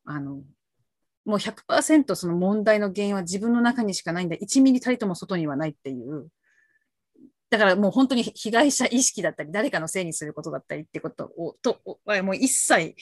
[0.05, 0.43] あの、
[1.27, 4.37] もう100%その問題の原因は自分の中にしかないんだ。
[4.37, 6.29] 1ミリたりとも外にはないっていう。
[7.51, 12.95] だからもう本当に被害者意識だったり、誰かのせいにすることだったりってことを、と、はもう一切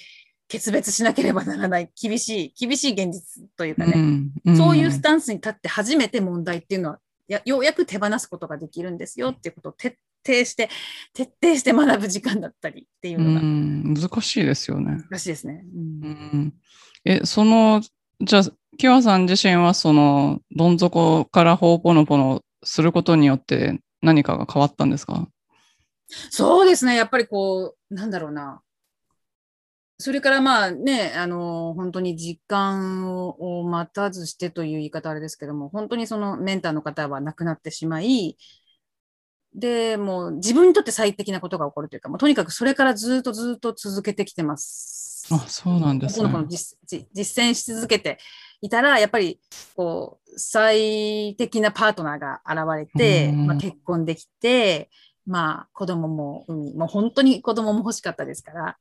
[0.49, 10.69] 決別しなければならない厳しい、厳しい現実というかね、んそういうスタンスに立って初めて問題っていうのはやようやく手放すことができるんですよっていうことを徹底して、
[11.13, 15.03] 徹底して学ぶ時間だったりっていううのがん難しいですよね。
[15.11, 15.65] 難しいですね。
[15.75, 16.07] うんう
[16.37, 16.55] ん
[17.07, 17.83] え、その、
[18.21, 18.43] じゃあ、
[18.79, 25.29] キワさん自身はその、どん底からホーポノポノすることによって何かが変わったんですか？
[26.31, 26.97] そうですね。
[26.97, 28.61] やっぱりこう、なんだろうな。
[29.99, 38.37] それからまあね、あの、本当に時間をを待たずしてという言い方あれですけども、本当にそのメンターの方は亡くなってしまい、
[39.55, 45.29] で、もう自分にとって最適なことが起こるというか、もうとにかくそれからずっとずっと続けてきてます。
[45.31, 46.47] あ、そうなんですねこの。
[46.47, 48.19] 実実実践し続けて
[48.61, 49.41] いたら、やっぱり
[49.75, 54.91] こう最適なパートナーが現れて、うんまあ、結婚できて、
[55.27, 58.77] まあ、子供も産み、もう本当に子供も欲しかったですから、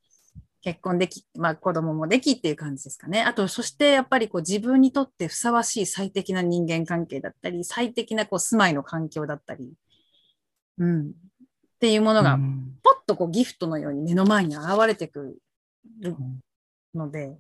[0.62, 3.22] 結婚でき、まあ、子供もできっていう感じですかね。
[3.22, 9.74] あと、そしてやっぱりこう自分にとってふさわしい最適な人間関係だったり、最適なこう住まいの環境だったり、
[10.78, 11.12] うん、っ
[11.80, 15.40] ていうものがうんポッとこうギフトのように目の前に現れてく
[16.02, 16.16] る
[16.94, 17.38] ので、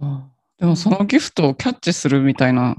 [0.00, 0.28] あ
[0.58, 2.76] でもそのギフトをキャッチするみたいな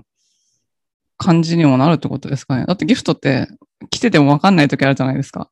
[1.17, 2.65] 感じにもなるってことですかね。
[2.65, 3.47] だってギフトって
[3.89, 5.49] 来てても分かんない時あるじゃないですか。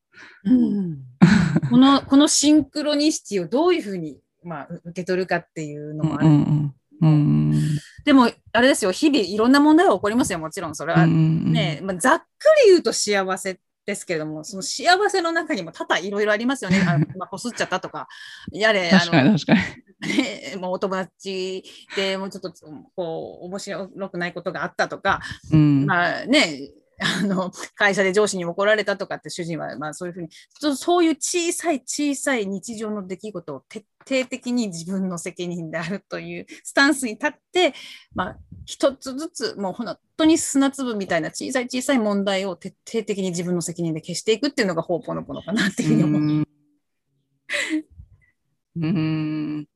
[1.69, 6.27] このこのシンクロニシティをどういうふうに、まあ、受け取るかっていうのもある。
[6.27, 7.51] うんうんうん。
[8.05, 10.75] でも、あれですよ、日々いろんな問題は起こりますよ、もちろん。
[10.75, 11.03] それは。
[11.03, 12.23] うんね、まあ、ざっく
[12.65, 16.85] り言うと幸せですけれども、その幸せの中にも多々いろいろありますよね。
[16.85, 18.09] あの まあ、こすっちゃったとか、
[18.51, 19.59] やれ、あ確かにの、確かに。
[20.17, 21.63] ね、もうお友達
[21.95, 22.53] でもうちょっと
[22.95, 25.21] こう面白くないことがあったとか、
[25.51, 30.29] うんまあね、あの会社で上司に怒られたとかって主人はまあそういうふうに
[30.75, 37.73] そういう小さい小さい日常の出来事を徹底的に自分の責任であるというスタンスに立って、
[38.15, 46.21] まあ、一つずつもう本当に砂粒みたいな小さい小さい問題を徹底的に自分の責任で消していくっていうのがホーポノポノかなっていうふうに思う。
[46.21, 46.47] うん
[48.79, 49.67] うん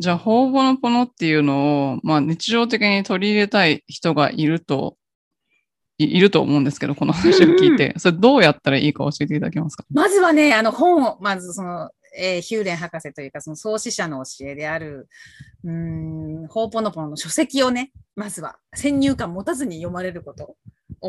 [0.00, 4.96] じゃあ、ほうぼのぽのっていうのを、まあ、日常的に取り入れたい人がいると、
[5.98, 9.84] いいると思うんですけど、この話を聞いて、それどうやったらいいか教えていただけますか？
[9.90, 15.08] まずはね、あの本を、まずその、えーヒューレン博士というか、その創始者の教えである、
[15.64, 15.72] うー
[16.44, 20.56] ん、ホーポノポノの書籍をね、まずは先入観持たずに読まれることを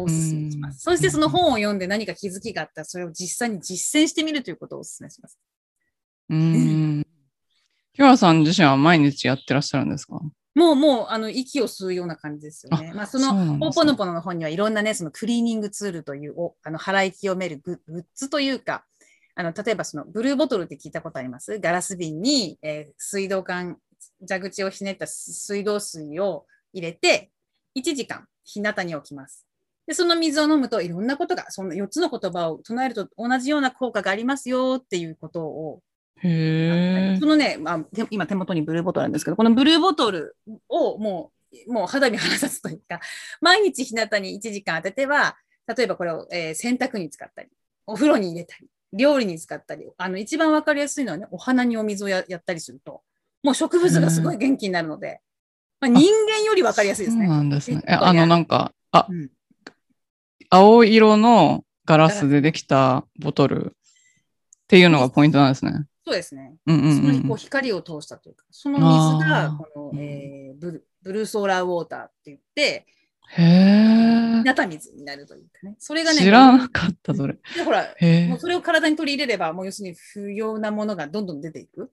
[0.04, 0.82] お勧めしまうんす。
[0.82, 5.39] そしてその本を読んで何か気づきがあったら、それを実際に実践してみるということをお勧めします。
[6.30, 7.06] うーん。
[7.93, 10.19] きわさん自身は毎日やってらっしゃるんですか？
[10.60, 12.91] もう、もう、あの、息を吸うような感じですよね。
[12.93, 18.86] まあ、その、そうなんですねホーポノポノの本にはいろんなね、そのクリーニングツールという、おあの、払い清めるググッズというか、
[19.36, 21.60] あの、例えばその、ブルーボトルって聞いたことあります？
[21.60, 23.78] ガラス瓶に、えー水道管、
[24.28, 27.32] 蛇口をひねった水道水を入れて、
[27.78, 29.45] 1時間、日向に置きます。
[29.88, 35.82] で、その水を飲むといろんなことが、その4つの言葉を唱えると同じような効果がありますよっていうことを
[36.24, 37.26] へえそ。
[37.26, 40.36] のね、まあ、て今手元にブルーボトルなんですけど、このブルーボトル
[40.68, 41.32] をも
[41.68, 43.00] う、もう肌身離さずというか、
[43.42, 47.50] 毎日日向に1時間当てては、例えばこれを、えー洗濯に使ったり、
[47.86, 53.02] お風呂に入れたり、料理に使ったり、あの一番わかりやすいのはね、お花にお水をややったりすると、
[53.44, 55.22] もう植物がすごい元気になるので、
[55.80, 57.30] まあ、人間よりわかりやすいですそうね。
[57.30, 57.82] なんですね。
[57.88, 59.32] あの、なんか、あ、うん
[60.52, 63.72] 青色のガラスでできたボトルっ
[64.68, 65.86] ていうのがポイントなんですね。
[66.10, 66.56] そうですね。
[66.65, 72.88] うんうんうそこにこうん光を通したというか、その水がこの、うんえーブルブルーソーラーウォーターって言って、
[73.32, 74.43] へえ。
[74.43, 75.76] なた水になるというかね。
[75.78, 77.38] それがね、知らなかった、それ。
[77.56, 77.84] でほら、
[78.28, 78.39] もう。
[78.39, 81.91] それを体に取り入れれば、もう要するに不要なものがどんどん出ていく。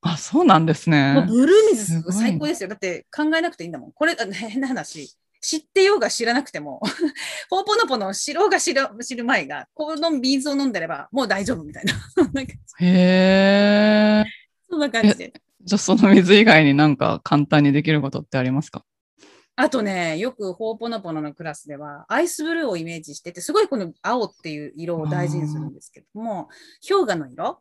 [0.00, 1.26] あ、そうなんですね。
[1.28, 2.70] ブルー水最高ですよ。
[2.70, 3.92] だって考えなくていいんだもん。
[3.92, 5.14] これ、あ変な話。
[5.42, 6.80] 知ってようが知らなくても、
[7.50, 11.94] ポーポノポの知ろうが知る知る前が、この水を飲んでればもう大丈夫みたいな。
[12.80, 14.24] へえ。
[14.70, 15.32] そんな感じで。
[15.64, 18.84] じゃあその水以外になんか簡単にできることってありますか？
[19.56, 26.48] あとね、よくホーポノポノのクラスでは、アイスブルーをイメージしてて、すごいこの青っていう色を大事にするんですけども、
[26.88, 27.60] 氷河の色、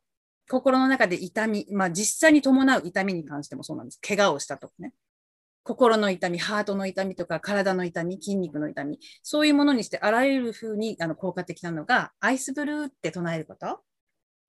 [0.49, 3.99] 心の中で痛み、まあ実際に伴う痛みに関してもそうなんです。
[4.05, 4.93] 怪我をしたとかね。
[5.63, 13.81] 心の痛み、ハートの痛みとか、体の痛み、筋肉の痛み、そういうものにして、あらゆる風にあの効果的なのが、アイスブルーって唱えること。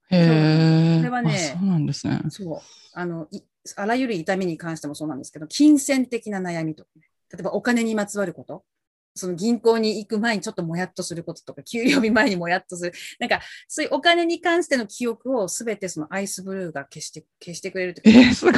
[0.09, 0.97] へえ。
[0.97, 2.21] これはねあそうなんですね。
[2.29, 2.59] そう。
[2.93, 3.41] あの、い
[3.75, 8.63] あらゆる痛みに関してもそうなんですけど、金銭的な悩みとかね、例えばお金にまつわること、
[9.15, 18.53] その銀行に行く前にちょっともやっとすることとか、給料日前にもやっとする、なんかそういうお金に関しての記憶をすべてそのアイスブルーが消して消してくれるとえすごい。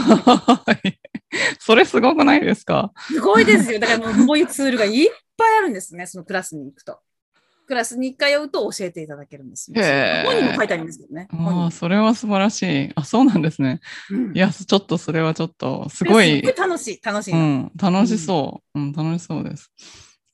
[1.66, 2.92] それすごくないですか？
[3.08, 3.80] すごいですよ。
[3.80, 7.00] だからもうこういうツールがいっぱいあるんですね、そのクラスに行くと。
[7.68, 9.82] クラスに通うと教えていただけるんですよ。
[9.82, 11.28] へー本にも書いてありますけどね。
[11.32, 12.92] あ本あ、それは素晴らしい。
[12.94, 13.80] あ、そうなんですね。
[14.12, 17.42] にうんいや、ちょっとそれはちょっと、すすごいごい、楽しい、楽しいうの。
[17.42, 18.80] ん、楽しそう。
[18.80, 19.72] うん、楽しそうです。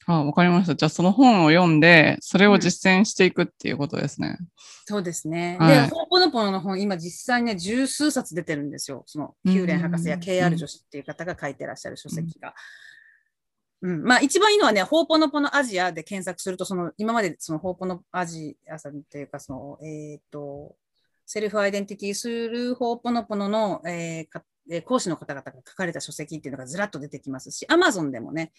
[0.07, 0.75] あ、わかりました。
[0.75, 4.37] じゃあ、その本を読んで、それを実践していくっていうことですね。
[4.85, 5.57] そうですね。
[5.59, 9.03] はいで、ホーポノポノの本、今実際ね、十数冊出てるんですよ。
[9.05, 12.53] その、ヒューレン博士やうん KR 女子っていう方が書いてらっしゃる書籍が。
[13.83, 20.75] うん、まあ一番いいのはね、ホーポノポノアジアで検索すると、その今までそのホーポノアジアさんっていうか、その、えっ、と、
[21.25, 24.27] セルフアイデンティティするホーポノポノの、えー
[24.71, 28.51] かえー講師の方々が書かれた書籍っていうのがずらっと出てきますし、Amazon でもね、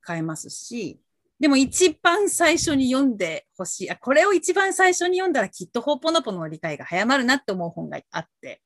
[0.00, 1.00] 買えますし、
[1.42, 8.62] でも一番最初に読んでほしいあ、これを一番最初に読んだらきっとホーポノポノの理解が早まるなって思う本があって、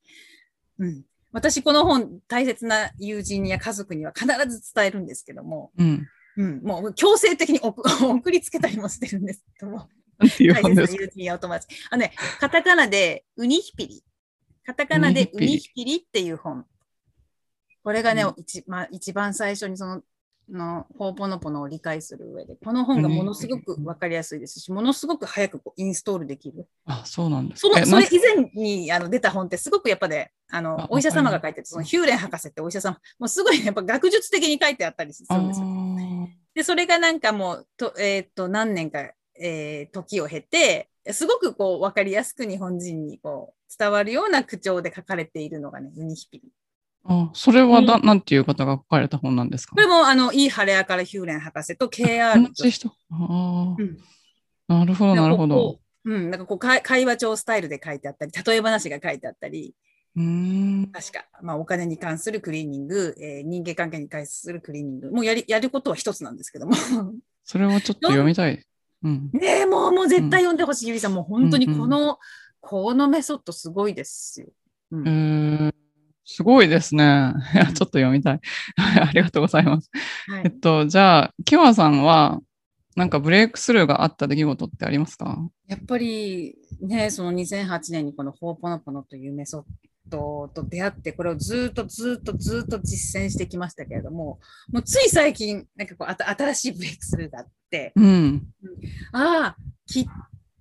[0.79, 6.07] うん、私この本大切な友人や家族には必ず伝えるんですけども、うん。
[6.39, 7.81] うん、もう強制的に送
[8.13, 11.69] 送りつけたりもしてるんですけども、大切な友人やお友達。
[11.89, 14.05] あのね、カタカナでウニヒピリ。
[14.65, 16.67] カタカナでウニヒピリっていう本。
[17.87, 20.03] これがね、うん一まあ、一番最初にその、
[20.51, 26.67] のホーポノポノを理解する上で、この本がものすごくわかりやすいですし、ものすごく早くこうインストールできる。
[26.85, 35.67] あ、そうなんですそのそれ以前にあの出た本ってすごくやっぱね、ああのお医者様が書いてて、そのヒューレン博士ってお医者様、もうすごいねやっぱ学術的に書いてあったりするんですよ。
[35.69, 46.51] あで、それがなんかもう、とえーっと、何年か、えー時を経て、すごくこう、わかりやすく日本人にこう、伝わるような口調で書かれているのがね、ウニヒピリ。
[47.09, 49.75] ーあ、それはだ、なんていう方が書かれた本なんですか？
[49.75, 52.89] これも、あの、いい晴れやからヒューレン博士と KR 同じ人？
[53.11, 53.99] あうん
[54.69, 55.55] あ、なるほど、なるほど。
[55.55, 59.75] こううん、なんかこう会会話帳スタイルで書いてあったり、例え話が書いてあったり、
[60.17, 60.91] うーん。
[60.93, 66.75] 確か、まあ、お金に関するクリーニング、えー人間関係に関するクリーニング、もうやりやることは一つなんですけども。
[67.45, 68.65] それをちょっと読みたい。
[69.03, 69.31] うん。
[69.33, 71.15] ねえ、もう、もう絶対読んでほしい、ゆりさん。
[71.15, 72.19] もう本当にうんうんこの、
[72.61, 74.47] このメソッドすごいですよ。
[74.93, 75.75] うんえー、
[76.27, 77.33] すごいですね。
[77.55, 78.41] ちょっと読みたい。
[78.77, 79.91] ありがとうございます。
[80.29, 82.41] はい、えっと、じゃあ、キワさんは、
[82.97, 85.49] なんかブレイクスルーがあった出来事ってありますか？
[85.69, 89.65] やっぱりね、その2008年にこのホーポノポノというメソッ
[90.09, 94.41] ドと出会って、これをずっとずっとずっと実践してきましたけれども、
[94.73, 98.43] もうつい最近、なんかこう、あた新しいブレイクスルーがあって、うん。
[99.13, 100.07] ああ、きっ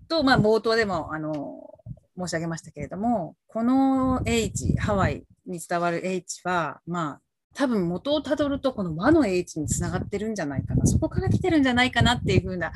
[0.08, 1.72] と、まあ、冒頭でも、あの、
[2.18, 7.22] 申し上げましたけれども、この H、ハワイに伝わる H は、まあ、
[7.54, 12.72] 多分元をたどると、この和の H につながってるんじゃないかな、そこから来てるんじゃないかなっていうふうな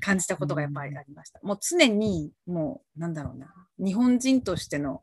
[0.00, 1.40] 感じたことがやっぱりありました。
[1.42, 5.02] もう常に、もう、なんだろうな、日本人としての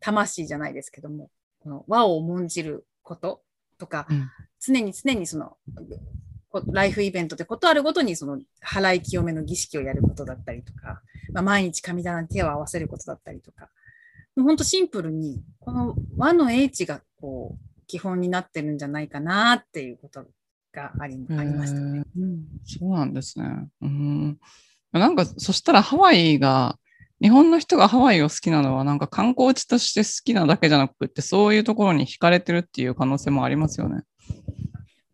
[0.00, 3.42] 魂じゃないですけども、この和を重んじること
[3.78, 4.30] とか、うん。
[4.60, 5.56] 常に常にその、
[6.50, 13.68] こライフイベントでことあるごとにその払い清めの儀式をやることだったりとか、まあ、毎日神棚に手を合わせることだったりとか、
[14.36, 20.24] もう本当シンプルに、この和の英知がこう基本になってるんじゃないかなっていうこと
[20.72, 22.04] がありありましたね。
[22.16, 23.68] うんそうなんですね。
[23.82, 24.38] うん。
[24.92, 26.78] なんか、そしたらハワイが、
[27.20, 34.02] 日本の人がハワイを好きなのは、なんか観光地として好きなだけじゃなくって、そういうところに惹かれてるっていう可能性もありますよね。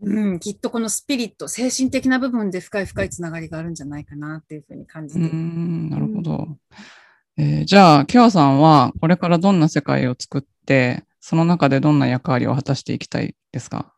[0.02, 6.56] うん、きっとこのスピリット、精神的な部分で深い深いつながりがあるんじゃないかなっていうふうに感じうてなるほど。
[7.40, 13.94] えーじゃあ、キワさんは、これからどんな世界を作って、その中でどんな役割を果たしていきたいですか？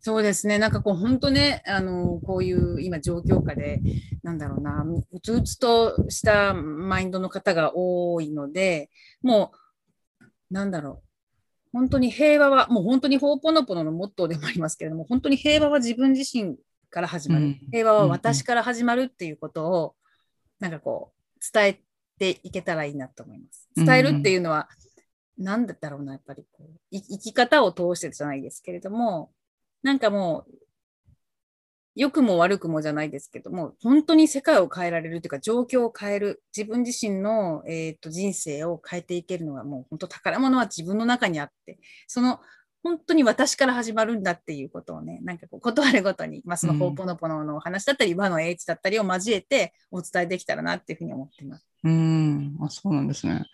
[0.00, 0.58] そうですね。
[0.58, 3.80] なんかこう、本当ね、あの、こういう今状況下で、
[4.22, 8.90] なんだろうな、うつうつとしたマインドの方が多いので、
[9.22, 9.52] も
[10.20, 11.08] う、なんだろう。
[11.72, 16.56] 本当に平和は、もう本当にホーポノポノのモットーでもありますけれども、本当に平和は自分自身
[16.90, 17.44] から始まる。
[17.44, 19.94] うん平和は私から始まるっていうことを、
[20.60, 21.80] なんかこう、伝え
[22.22, 23.68] ていけたらいいなと思います。
[23.74, 24.68] 伝えるっていうのは、
[25.36, 29.32] なんだったろうな、やっぱりこう、い生き方を通してじゃないですけれども、
[29.82, 30.54] なんかもう、
[31.96, 42.40] 良くも悪くもじゃないですけども、本当に世界を変えられるというか、状況を変える、自分自身の、えー、と人生を変えていけるのは、もう本当宝物は自分の中にあって、その
[42.82, 51.66] 本当に私から始まるんだっていうことをね、なんかこう、ことあるごとに、まあ、そのうんホーポノポノのお話だったり、和の英知だったりを交えてお伝えできたらなっていうふうに思っています。
[51.84, 53.44] うん、あ、そうなんですね。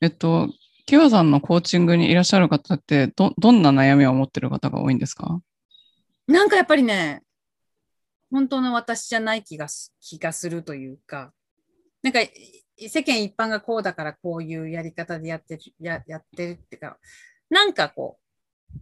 [0.00, 0.48] えっと、
[0.86, 5.40] キワさんのコーチングにいらっしゃる方って、ど、どんな悩みを持ってる方が多いんですか？
[6.26, 7.22] なんかやっぱりね、
[8.30, 11.32] 本当の私じゃない気がす気がするというか、
[12.02, 12.30] なんかい
[12.88, 16.98] 世間一般がこうだからこういうやり方でやってる、ややってるっていうか、
[17.50, 18.22] なんかこう、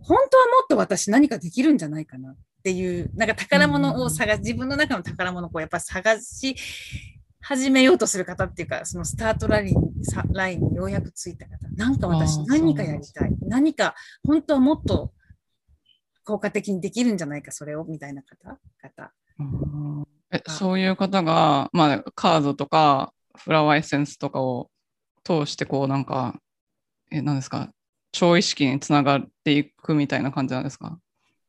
[0.01, 6.57] 本当はもっと私何かできるんじゃないかなっていう、なんか宝物を探し、自分の中の宝物をこうやっぱ探し
[7.41, 13.32] 始めようとする方っていうか、そのスタートラインさラインにようやくついた方、なんか私何かやりたい。
[13.43, 13.95] 何か
[14.26, 15.12] 本当はもっと
[16.24, 19.12] 効果的にできるんじゃないか、それを、みたいな方、方。
[19.39, 20.05] うん。
[20.32, 24.70] えあそういう方が、まあ、カードとかフラワーエッセンスとかを
[25.22, 26.41] 通してこうなんか
[27.12, 27.70] え何ですか？
[28.12, 30.98] 超意識につながっていくみたいな感じなんですか？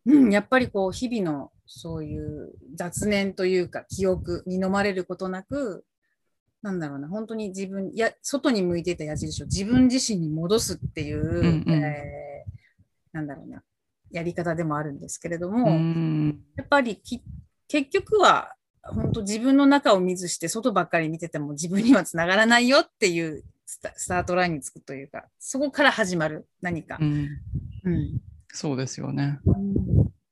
[0.05, 5.85] うん、やっぱりこう、日々のそういう雑念というか、記憶に飲まれることなく、
[6.61, 11.83] なんだろうな、本当に自分、いや、外に向いていた矢印を自分自身に戻すっていう、んうん。
[11.83, 12.27] えー
[13.13, 13.63] なんだろうな、
[14.11, 16.39] やり方でもあるんですけれどうも、ん。
[16.55, 17.23] やっぱりき
[17.67, 18.53] 結局は、
[18.83, 26.97] 本当自分の中を見ずして外ばっかり見てても自分にはつながらないよっていうスタスタートラインにつくというか、そこから始まる何か。
[26.99, 27.05] う。
[27.05, 27.27] ん。
[27.83, 28.21] うん。
[28.53, 29.39] そうですよね、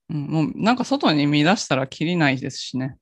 [0.10, 2.98] うん、もうなんか外に見出したらきりないですしね、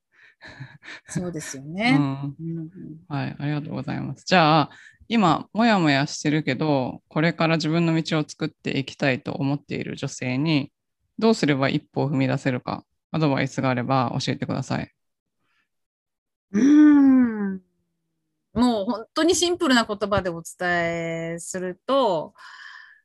[1.07, 1.97] そうですようね。
[1.97, 2.69] ん、うん。
[3.07, 4.25] はいありがとうございます。
[4.25, 4.69] じゃあ
[5.07, 10.71] 今もやもやしてるけどこれから自分の道を作っていきたいと思っている女性に
[11.19, 14.91] どうすれば一歩を踏み出せるかアドバイスがあれば教えてください。
[16.51, 17.61] うーん
[18.53, 22.33] もう本当にシンプルな言葉でお伝えすると、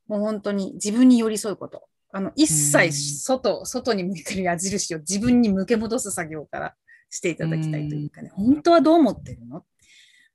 [0.07, 1.88] もう本当に自分に寄り添うこと。
[2.11, 2.90] あの、一切
[3.22, 6.74] 外、外に向いてる矢印を自分に向け戻す作業から
[7.11, 9.64] していただきたいというかね、本当はどう思ってるの？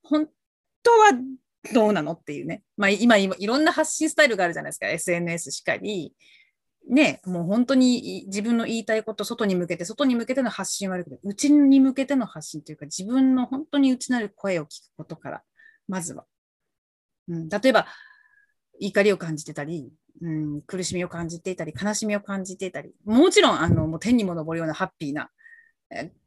[0.03, 0.27] 本
[0.83, 1.11] 当は
[1.73, 2.11] どうなの？
[2.11, 2.63] っていうね。
[2.77, 4.87] まあ今、今、いろんな発信スタイルがあるじゃないですか。
[4.87, 6.13] SNS しかり。
[6.89, 15.43] ね、もう本当に自分の言いたいこと、外に向けて、外に向けての発信はあるけど、内に向けての発信というか、自分の本当に内なる声を聞くことから、
[15.87, 16.25] まずは。
[17.29, 17.87] うん、例えば、
[18.79, 25.29] 怒りを感じてたり、うん、苦しみを感じていたり、悲しみを感じていたり、もちろん、あの、もう天にも昇るようなハッピーな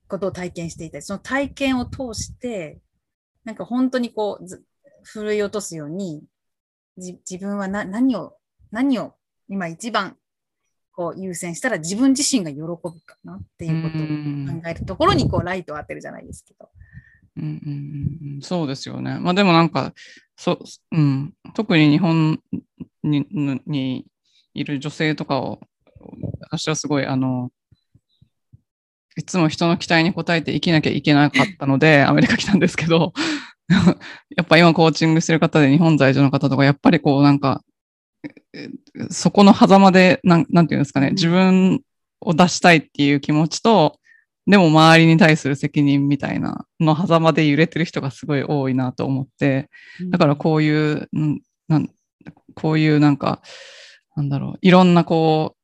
[0.09, 2.81] ことを体験していたり、その体験を通して、
[3.45, 4.65] なんか本当にこう、ず
[5.03, 6.25] 奮い落とすように、
[6.97, 8.39] じ自分はな何を、
[8.71, 9.15] 何を
[9.49, 10.17] 今一番
[10.97, 16.71] こう優先したら自分自身が喜ぶかなっていうことを考えるところにこうライトを当てるじゃないですけど。
[17.37, 19.19] うんうんうんうん、そうですよね。
[19.19, 19.93] まあでもなんか
[20.39, 20.59] そ、
[20.93, 22.41] うん、特に日本
[23.03, 23.27] に
[23.67, 24.07] に
[24.55, 25.61] いる女性とかを
[26.41, 27.51] 私はすごいあの
[29.19, 33.13] いつも人の期待に応えて生きなきゃいけなかったので アメリカ来たんですけど
[34.35, 37.66] やっぱ今コーチングしてる方で日本在住の方とかやっぱりこうなんかえ
[39.11, 41.15] そこの狭間でなんなんていうんですかね、うん。
[41.15, 41.81] 自分
[42.21, 43.99] を出したいっていう気持ちと
[44.47, 49.69] でも周りに対する責任みたいなの狭間で揺れてる人がすごい多いなと思って、
[50.11, 51.91] だからこういう、うんなん
[52.55, 53.43] こういうなんか、
[54.17, 55.57] なんだろう、いろんなこ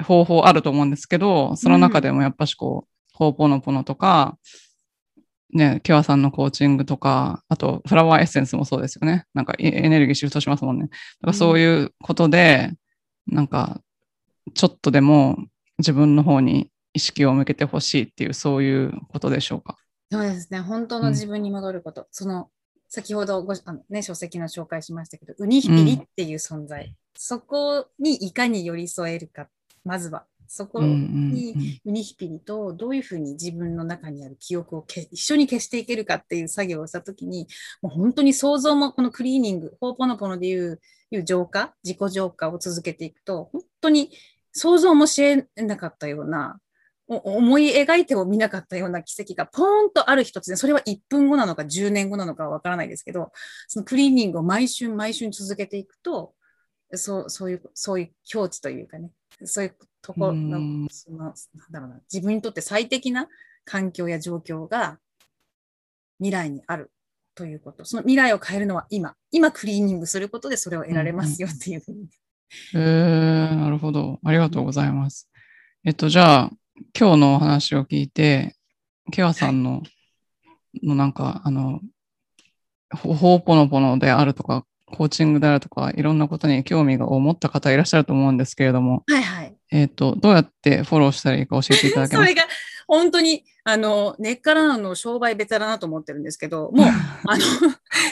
[0.00, 4.36] う、方法あると思うんですけど、その中でもやっぱしこう、ほうぽのぽのとか、
[5.52, 9.24] ね、キュアさんのコーチングとか、あとフラワーエッセンスもそうですよね。
[9.34, 10.86] なんかエエネルギーシフトしますもんね。
[10.86, 10.96] だか
[11.28, 12.72] らそういうことで、
[13.26, 13.80] なんか、
[14.54, 15.38] ちょっとでも
[15.78, 19.76] 自分の方に意識を向けてほしいっていう、そういうことでしょうか。
[20.10, 20.60] そうですね。
[20.60, 22.06] 本当の自分に戻ること。
[22.10, 22.50] その、
[22.88, 26.94] 先ほどごあの、ね、書籍の紹介しましたけど、ウニヒピリっていう存在。
[27.16, 29.48] そこにいかに寄り添えるか、
[29.84, 30.24] まずは。
[30.48, 37.46] そこにウニヒピリとどういうふうに自分の中にある記憶をけ一緒に消していけるかっていう作業をしたときに、
[37.82, 40.80] もう本当に想像もこのクリーニング、ホーポノポノでいう
[41.10, 44.10] いう浄化、自己浄化を続けていくと、本当に
[44.52, 46.58] 想像もしえなかったような、
[47.08, 53.32] 思い描いても見なかったような奇跡がポーンとある一つで、それは1分後なのか10年後なのかわからないですけど、
[53.66, 56.34] そのクリーニングを毎春毎春続けていくと、
[56.94, 59.10] そうそういう、そういう境地というかね、
[59.44, 61.34] そういうところの、その、なん
[61.70, 63.28] だろうな、自分にとって最適な
[63.64, 64.98] 環境や状況が
[66.18, 66.90] 未来にある
[67.34, 67.84] ということ。
[67.84, 69.14] その未来を変えるのは今。
[69.30, 72.08] 今クリーニングすることでそれを得られますよっていうふうに。
[72.74, 74.18] えー、なるほど。
[74.24, 75.30] ありがとうございます。
[75.84, 76.50] えっと、じゃあ、
[76.98, 78.56] 今日のお話を聞いて、
[79.12, 79.82] ケワさんの、は
[80.74, 81.80] い、のなんか、あの、
[82.90, 89.57] ほうぽのぽのであるとか、コーチングであるとか、いろんなことに興味が持った方いらっしゃると思うんですけれども、はいはい。
[89.70, 92.34] えっ、と、どうやってフォローしたらいいか教えていただけます？
[92.34, 92.42] か それが、
[92.88, 96.86] 本当に、あの、根っからの商売別だなと思ってるんですけど、もう、
[97.28, 97.44] あの、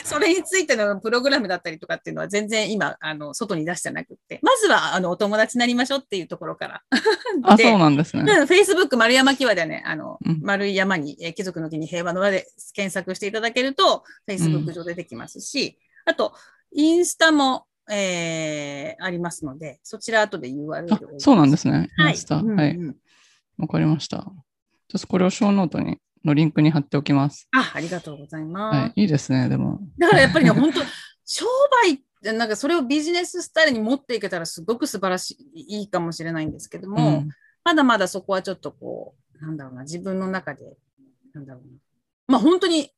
[0.03, 6.83] それについてのプログラムだったりとかっていうのは全然今、あの、外に出してなくって、まずは、あの、お友達になりましょうっていうところから。
[7.43, 8.23] あ、そうなんですね。
[8.43, 16.35] Facebook 丸山木和でね、あの、うん、丸い山に、え貴族の木に平和の輪で検索していただけると、Facebook 上出てきますし、うん、あと、
[16.71, 21.19] インスタも、えー、ありますので、そちら後で URL を。
[21.19, 21.89] そうなんですね。
[21.97, 22.15] はい。
[22.29, 22.97] わ、はいうん
[23.59, 24.17] うん、かりました。
[24.17, 27.47] ちょっとこれをショーノートにのリンクに貼っておきます。
[27.55, 28.77] あ、ありがとうございます。
[28.77, 29.79] はい、いいですね、でも。
[29.97, 30.79] だからやっぱりね、本当
[31.25, 31.45] 商
[31.85, 32.01] 売
[32.33, 37.29] なんかそれをビジネススタイルに持っていけたらすごく素晴らしい、いいかもしれないんですけども、うん、
[37.63, 40.77] まだまだそこはちょっとこう、なんだろうな、自分の中で、
[41.33, 41.69] なんだろうな。
[42.27, 42.91] まあ本当に、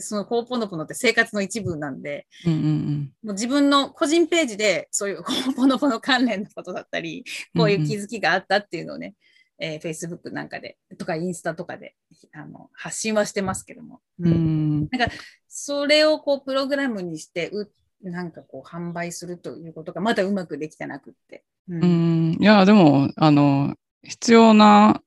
[0.00, 7.24] そのコーポノポノって生活の一部なんで、うんうんうん、もう自分の個人ページでそういうコーポノポノ関連のことだったり、
[7.56, 9.14] こういう気づきがあったっていうのをね、
[9.58, 11.94] えー、Facebook なんかで、とかインスタとかで、
[12.32, 14.00] あの、発信はしてますけども。
[14.20, 14.88] うん。
[14.90, 15.14] なんか、
[15.48, 17.70] それをこう、プログラムにして、う、
[18.02, 21.44] なんかこう、販売するということが、まだうまくできてなくって。
[21.68, 21.84] うん。
[21.84, 25.00] うんいや、でも、あの、必要な、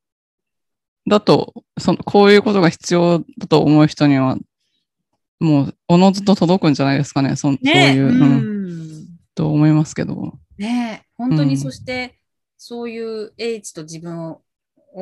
[1.08, 4.38] だと、その、こういうことが必要だと思う人には、
[5.40, 10.38] もう、おのずと届くんじゃないですかね、そねそういう、うん、うん、と思いますけど。
[10.58, 12.20] ね本当に、そして、
[12.58, 14.42] そういう H と自分を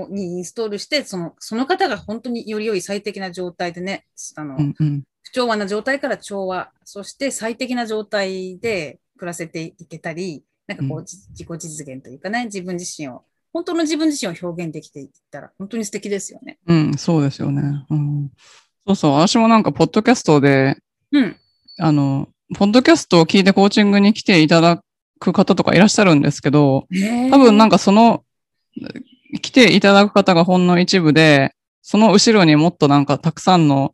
[0.10, 13.24] にインストールして、そのその方が本当により良い最適な状態でね、あの、うんうん、不調和な状態から調和、そして最適な状態で暮らせていけたり、なんかこう、うん、自己実現というかね、自分自身を、
[13.54, 16.60] 本当の自分自身を表現できていったら、本当に素敵ですよね。
[16.68, 17.86] うん、そうですよね。
[17.90, 18.32] うん、
[18.88, 20.78] そうそう、私もなんか、ポッドキャストで、
[21.12, 21.36] うん、
[21.78, 24.82] あの、ポッドキャストを聞いてコーチングに来ていただ
[25.20, 26.88] く方とかいらっしゃるんですけど、
[27.30, 28.24] 多分なんかその、
[29.42, 33.94] 来ていただく方がほんの一部で、その後ろにもっとなんかたくさんの、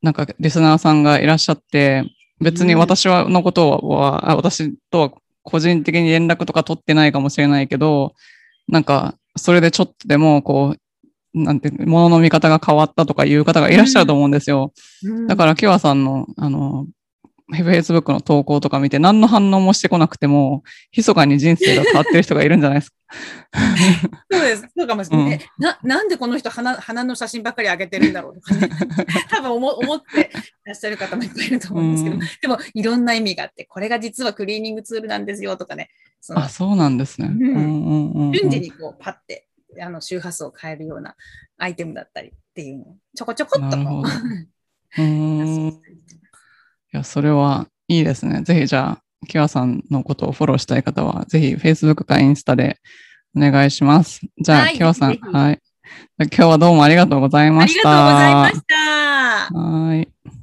[0.00, 2.04] なんかリスナーさんがいらっしゃって、
[2.40, 5.12] 別に私は、のことは、私とは
[5.42, 8.14] 個人的に連絡とか取ってないかもしれないけど、
[8.68, 10.80] なんか、それでちょっとでも、こう、
[11.36, 14.72] なんて、物の見方が変わったとかいう方がいらっしゃると思うんですよ。
[15.28, 16.86] だから、キワさんの、あの、
[17.52, 20.64] Facebook の投稿とか見て何の反応もしてこなくても、
[20.96, 22.96] 密かに人生が変わってる人がいるんじゃないですか。
[24.32, 24.68] そうです。
[24.76, 25.78] そうかもしれない、うん、な。
[25.84, 28.68] なんでこの人花、花の写真ばっかり上げてるんだろうとかね。
[29.30, 30.30] 多分思思って
[30.64, 35.90] らっしゃる方もいっぱいいると思うんですけど、うん、でもいろんな意味があって、これが実はクリーニングツールなんですよとかね。
[36.30, 37.28] あ、そうなんですね。
[37.28, 39.45] 瞬時にこうパッて
[39.80, 41.14] あの周波数を変えるような
[41.58, 44.04] アイテムだったりっていうのをちょこちょこっとこう。
[45.02, 45.80] うん
[46.96, 48.42] や、それはいいですね。
[48.42, 52.78] ぜひじゃあ、キワさんのことをフォローしたい方は、ぜひ Facebook かインスタで
[53.36, 54.20] お願いします。
[54.38, 55.60] じゃあ、はい、キワさん、はい。
[56.18, 58.44] 今日はどうもありがとうございました。
[58.44, 59.58] ありがとうございました。
[59.58, 60.35] はい。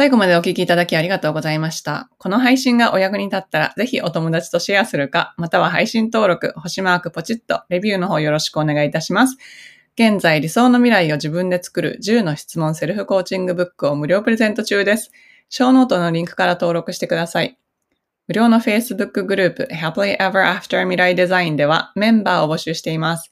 [0.00, 2.08] 最後までお聞きいただきありがとうございました。
[2.16, 9.36] この配信がお役に立ったら、ぜひお友達とシェアするか、または配信登録、星マークポチッと、レビューの方よろしくお願いいたします。
[9.96, 15.12] 現在理想の未来を自分で作る10の質問セルフコーチングブックを無料プレゼント中です。
[15.50, 17.58] ショーノートのリンクから登録してください。
[18.26, 23.30] 無料の Facebook グループ Happily Ever After 未来デザインではメンバーを募集しています。